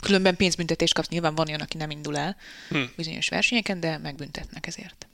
[0.00, 2.36] Különben pénzbüntetést kapsz, nyilván van olyan, aki nem indul el
[2.68, 2.90] hmm.
[2.96, 5.06] bizonyos versenyeken, de megbüntetnek ezért.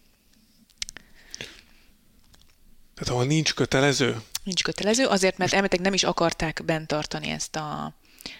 [2.94, 4.20] Tehát ahol nincs kötelező?
[4.42, 7.92] Nincs kötelező, azért, mert elmetek nem is akarták bent tartani ezt a,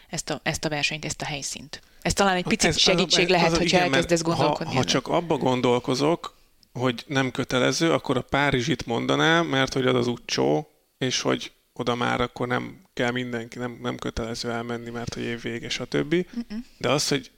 [0.09, 1.81] ezt a, ezt a versenyt, ezt a helyszínt.
[2.03, 4.73] Ez talán egy picit ez, segítség az, lehet, az, hogyha igen, elkezdesz gondolkodni.
[4.73, 6.37] Ha, ha csak abba gondolkozok,
[6.73, 11.95] hogy nem kötelező, akkor a Párizsit mondanám, mert hogy az az utcsó, és hogy oda
[11.95, 16.15] már akkor nem kell mindenki, nem, nem kötelező elmenni, mert hogy év vége, stb.
[16.15, 16.59] Mm-mm.
[16.79, 17.31] De az, hogy,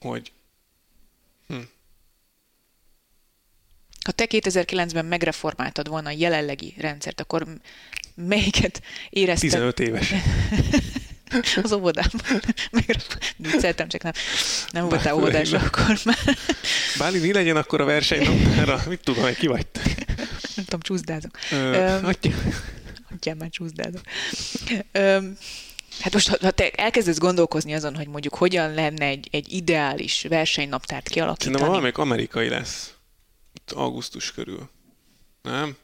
[0.00, 0.32] hogy
[1.46, 1.56] hm.
[4.04, 7.46] Ha te 2009-ben megreformáltad volna a jelenlegi rendszert, akkor
[8.14, 9.50] melyiket érezted?
[9.50, 10.14] 15 éves.
[11.62, 12.20] az óvodában.
[13.36, 14.12] Vicceltem, csak nem,
[14.70, 16.18] nem voltál óvodás akkor már.
[16.98, 18.82] Báli, mi legyen akkor a versenynaptára?
[18.88, 19.66] Mit tudom, hogy ki vagy?
[20.54, 21.38] Nem tudom, csúszdázok.
[21.52, 21.98] Ö,
[23.14, 24.02] Hagyjál már csúszdázok.
[26.00, 31.08] Hát most, ha te elkezdesz gondolkozni azon, hogy mondjuk hogyan lenne egy, egy ideális versenynaptárt
[31.08, 31.44] kialakítani.
[31.44, 32.94] Szerintem valamelyik amerikai lesz.
[33.52, 34.68] Itt augusztus körül.
[35.42, 35.76] Nem?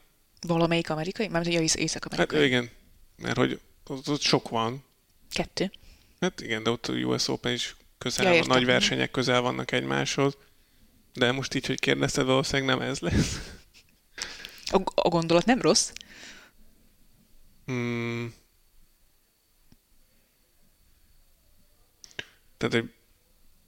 [0.47, 1.27] Valamelyik amerikai?
[1.27, 2.37] Mert hogy észak-amerikai.
[2.37, 2.69] Hát igen,
[3.15, 4.83] mert hogy ott, ott sok van.
[5.29, 5.71] Kettő.
[6.19, 9.71] Hát igen, de ott a US Open is közel ja, van, nagy versenyek közel vannak
[9.71, 10.37] egymáshoz.
[11.13, 13.39] De most így, hogy kérdezted, valószínűleg nem ez lesz.
[14.65, 15.91] A, a gondolat nem rossz.
[17.65, 18.33] Hmm.
[22.57, 22.91] Tehát, hogy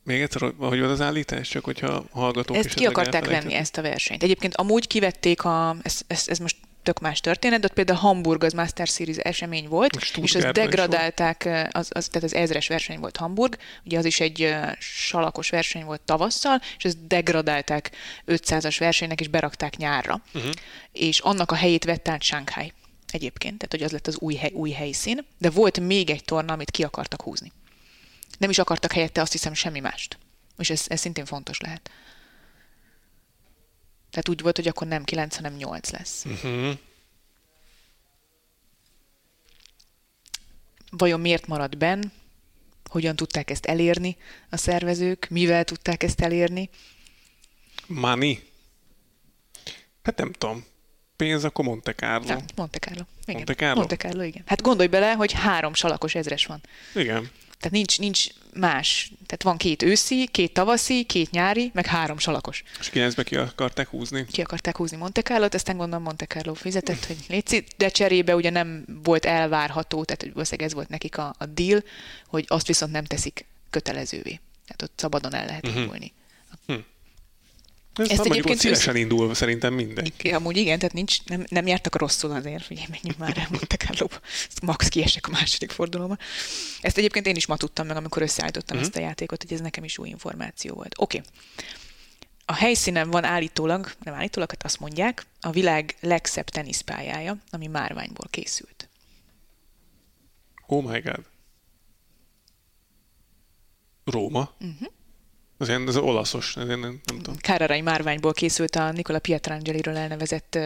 [0.03, 4.23] még egyszer, hogy az állítás, csak hogyha hallgatók Ezt ki akarták venni, ezt a versenyt.
[4.23, 8.43] Egyébként amúgy kivették a, ez, ez, ez most tök más történet, de ott például Hamburg
[8.43, 13.17] az Master Series esemény volt, és azt degradálták, az, az, tehát az ezres verseny volt
[13.17, 17.91] Hamburg, ugye az is egy salakos verseny volt tavasszal, és ezt degradálták
[18.27, 20.21] 500-as versenynek, és berakták nyárra.
[20.33, 20.51] Uh-huh.
[20.91, 22.73] És annak a helyét vett át Shanghai
[23.13, 26.53] egyébként, tehát hogy az lett az új, hely, új helyszín, de volt még egy torna,
[26.53, 27.51] amit ki akartak húzni.
[28.37, 30.17] Nem is akartak helyette azt hiszem semmi mást.
[30.57, 31.91] És ez, ez szintén fontos lehet.
[34.09, 36.25] Tehát úgy volt, hogy akkor nem 9, hanem 8 lesz.
[36.25, 36.77] Uh-huh.
[40.91, 42.01] Vajon miért maradt benn?
[42.89, 44.17] Hogyan tudták ezt elérni
[44.49, 45.27] a szervezők?
[45.29, 46.69] Mivel tudták ezt elérni?
[47.87, 48.43] Money.
[50.03, 50.65] Hát nem tudom.
[51.23, 52.27] Pénz, akkor Monte Carlo.
[52.27, 53.03] Nem, Monte Carlo.
[53.25, 53.35] Igen.
[53.35, 53.79] Monte Carlo?
[53.79, 54.43] Monte Carlo, igen.
[54.45, 56.61] Hát gondolj bele, hogy három salakos ezres van.
[56.95, 57.29] Igen.
[57.57, 59.11] Tehát nincs, nincs más.
[59.25, 62.63] Tehát van két őszi, két tavaszi, két nyári, meg három salakos.
[62.79, 64.25] És kilencbe ki akarták húzni?
[64.31, 68.49] Ki akarták húzni Monte Carlo-t, aztán gondolom Monte Carlo fizetett, hogy létszik, de cserébe ugye
[68.49, 71.83] nem volt elvárható, tehát valószínűleg ez volt nekik a, a deal,
[72.27, 74.39] hogy azt viszont nem teszik kötelezővé.
[74.67, 75.81] Tehát ott szabadon el lehet uh-huh.
[75.81, 76.11] indulni.
[76.67, 76.85] Uh-huh.
[77.95, 80.29] Ez Ezt egyébként szívesen indul szerintem mindenki.
[80.29, 84.07] Amúgy igen, tehát nincs, nem, nem jártak rosszul azért, hogy menjünk már el Monte Carlo.
[84.61, 86.17] Max kiesek a második fordulóba.
[86.81, 88.91] Ezt egyébként én is ma tudtam meg, amikor összeállítottam uh-huh.
[88.93, 90.95] ezt a játékot, hogy ez nekem is új információ volt.
[90.97, 91.17] Oké.
[91.17, 91.29] Okay.
[92.45, 98.27] A helyszínen van állítólag, nem állítólag, hát azt mondják, a világ legszebb teniszpályája, ami márványból
[98.29, 98.89] készült.
[100.67, 101.25] Oh my god.
[104.03, 104.53] Róma?
[104.59, 104.87] Uh-huh.
[105.63, 107.35] Az ilyen, az olaszos, ez nem, nem tudom.
[107.37, 110.57] Kárarai márványból készült a Nikola Pietrangeliről elnevezett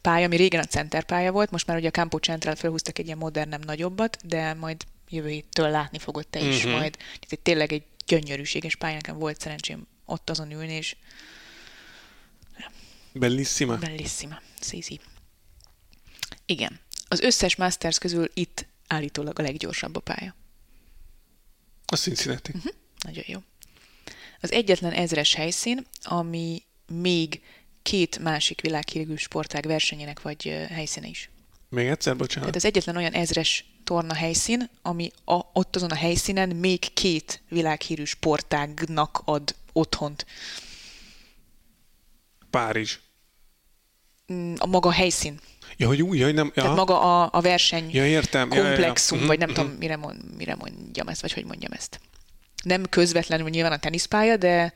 [0.00, 3.06] pálya, ami régen a center pálya volt, most már ugye a Campo Central felhúztak egy
[3.06, 6.78] ilyen modernebb, nagyobbat, de majd jövő héttől látni fogod te is uh-huh.
[6.78, 6.96] majd.
[6.98, 10.96] Ez egy tényleg egy gyönyörűséges pálya, nekem volt szerencsém ott azon ülni, és
[13.12, 13.76] Bellissima.
[13.76, 14.40] Bellissima.
[14.60, 15.00] Szízi.
[16.46, 16.80] Igen.
[17.08, 20.34] Az összes Masters közül itt állítólag a leggyorsabb a pálya.
[21.86, 22.52] A Cincinnati.
[22.54, 22.72] Uh-huh.
[23.04, 23.40] Nagyon jó
[24.40, 26.62] az egyetlen ezres helyszín, ami
[26.92, 27.40] még
[27.82, 31.30] két másik világhírű sportág versenyének vagy helyszíne is.
[31.68, 32.40] Még egyszer, bocsánat.
[32.40, 37.42] Tehát az egyetlen olyan ezres torna helyszín, ami a, ott azon a helyszínen még két
[37.48, 40.26] világhírű sportágnak ad otthont.
[42.50, 42.98] Párizs.
[44.32, 45.40] Mm, a maga helyszín.
[45.76, 46.46] Ja, hogy úgy, hogy nem...
[46.46, 46.62] Ja.
[46.62, 48.48] Tehát maga a, a verseny ja, értem.
[48.48, 49.36] komplexum, ja, ja, ja.
[49.36, 52.00] vagy nem tudom, mire, mond, mire mondjam ezt, vagy hogy mondjam ezt.
[52.66, 54.72] Nem közvetlenül nyilván a teniszpálya, de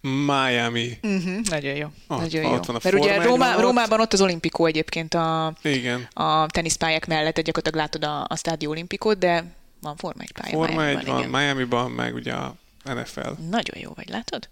[0.00, 0.98] Miami.
[1.02, 1.88] Uh-huh, nagyon jó.
[2.06, 2.60] Ah, nagyon ott jó.
[2.72, 6.08] van a Mert ugye Róma, van Rómában ott az olimpikó egyébként a, Igen.
[6.12, 9.44] a teniszpályák mellett, gyakorlatilag látod a, a stádió olimpikót, de
[9.80, 10.56] van Forma egy pálya.
[10.56, 11.30] Forma Miamiban, egy van, igen.
[11.30, 12.54] Miami-ban, meg ugye a
[12.84, 13.30] NFL.
[13.50, 14.48] Nagyon jó vagy, látod?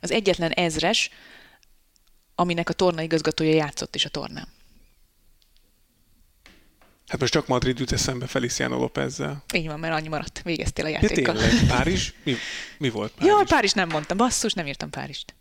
[0.00, 1.10] Az egyetlen ezres,
[2.34, 4.48] aminek a torna igazgatója játszott is a tornán.
[7.10, 9.44] Hát most csak Madrid jut eszembe Feliciano Lópezzel.
[9.54, 10.40] Így van, mert annyi maradt.
[10.44, 11.36] Végeztél a Ja, játékkal.
[11.36, 11.66] tényleg?
[11.66, 12.12] Párizs?
[12.24, 12.34] Mi,
[12.78, 13.32] mi volt Párizs?
[13.32, 14.16] Ja, Párizs nem mondtam.
[14.16, 15.34] Basszus, nem írtam Párizst.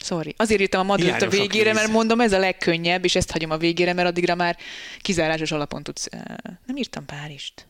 [0.00, 0.34] Sorry.
[0.36, 3.56] Azért írtam a Madridet a végére, mert mondom, ez a legkönnyebb, és ezt hagyom a
[3.56, 4.56] végére, mert addigra már
[5.00, 6.08] kizárásos alapon tudsz.
[6.66, 7.66] Nem írtam Párizst.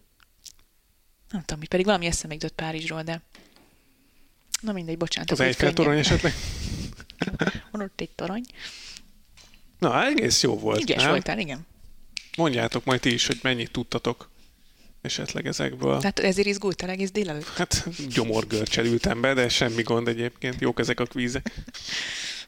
[1.31, 3.23] Nem tudom, mi pedig valami eszembe jutott Párizsról, de...
[4.61, 5.31] Na mindegy, bocsánat.
[5.31, 6.33] Az Eiffel torony esetleg?
[7.71, 8.43] Van ott egy torony.
[9.79, 11.11] Na, egész jó volt, Ügyes nem?
[11.11, 11.67] voltál, igen.
[12.37, 14.29] Mondjátok majd ti is, hogy mennyit tudtatok
[15.03, 15.99] esetleg ezekből.
[15.99, 17.49] Tehát ezért izgultál egész délelőtt?
[17.49, 20.61] Hát gyomorgörcsel ültem be, de semmi gond egyébként.
[20.61, 21.55] Jók ezek a kvízek.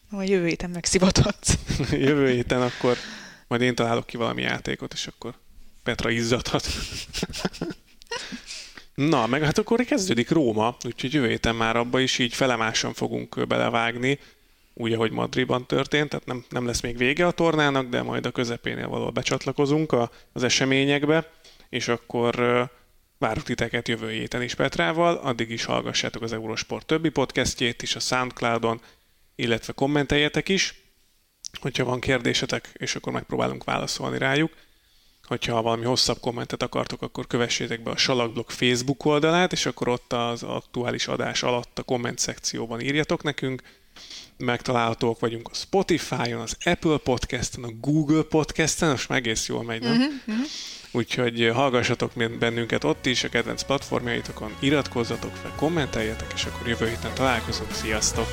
[0.09, 1.55] Majd jövő héten megszivathatsz.
[1.91, 2.97] Jövő héten akkor
[3.49, 5.34] majd én találok ki valami játékot, és akkor
[5.82, 6.66] Petra izzadhat.
[8.95, 13.47] Na, meg hát akkor kezdődik Róma, úgyhogy jövő héten már abba is így felemásan fogunk
[13.47, 14.18] belevágni,
[14.79, 18.31] úgy, ahogy Madridban történt, tehát nem, nem lesz még vége a tornának, de majd a
[18.31, 21.31] közepénél valahol becsatlakozunk a, az eseményekbe,
[21.68, 22.62] és akkor ö,
[23.18, 28.01] várok titeket jövő héten is Petrával, addig is hallgassátok az Eurosport többi podcastjét is a
[28.01, 28.81] Soundcloudon,
[29.35, 30.83] illetve kommenteljetek is,
[31.61, 34.53] hogyha van kérdésetek, és akkor megpróbálunk válaszolni rájuk.
[35.22, 40.12] Hogyha valami hosszabb kommentet akartok, akkor kövessétek be a Salakblog Facebook oldalát, és akkor ott
[40.12, 43.62] az aktuális adás alatt a komment szekcióban írjatok nekünk.
[44.39, 49.82] Megtalálhatók vagyunk a Spotify-on, az Apple Podcast-en, a Google Podcast-en, most már egész jól megy,
[49.82, 49.93] nem?
[50.26, 50.45] Uh-huh.
[50.93, 57.14] Úgyhogy hallgassatok bennünket ott is, a kedvenc platformjaitokon, iratkozzatok fel, kommenteljetek, és akkor jövő héten
[57.14, 57.72] találkozunk.
[57.72, 58.26] Sziasztok!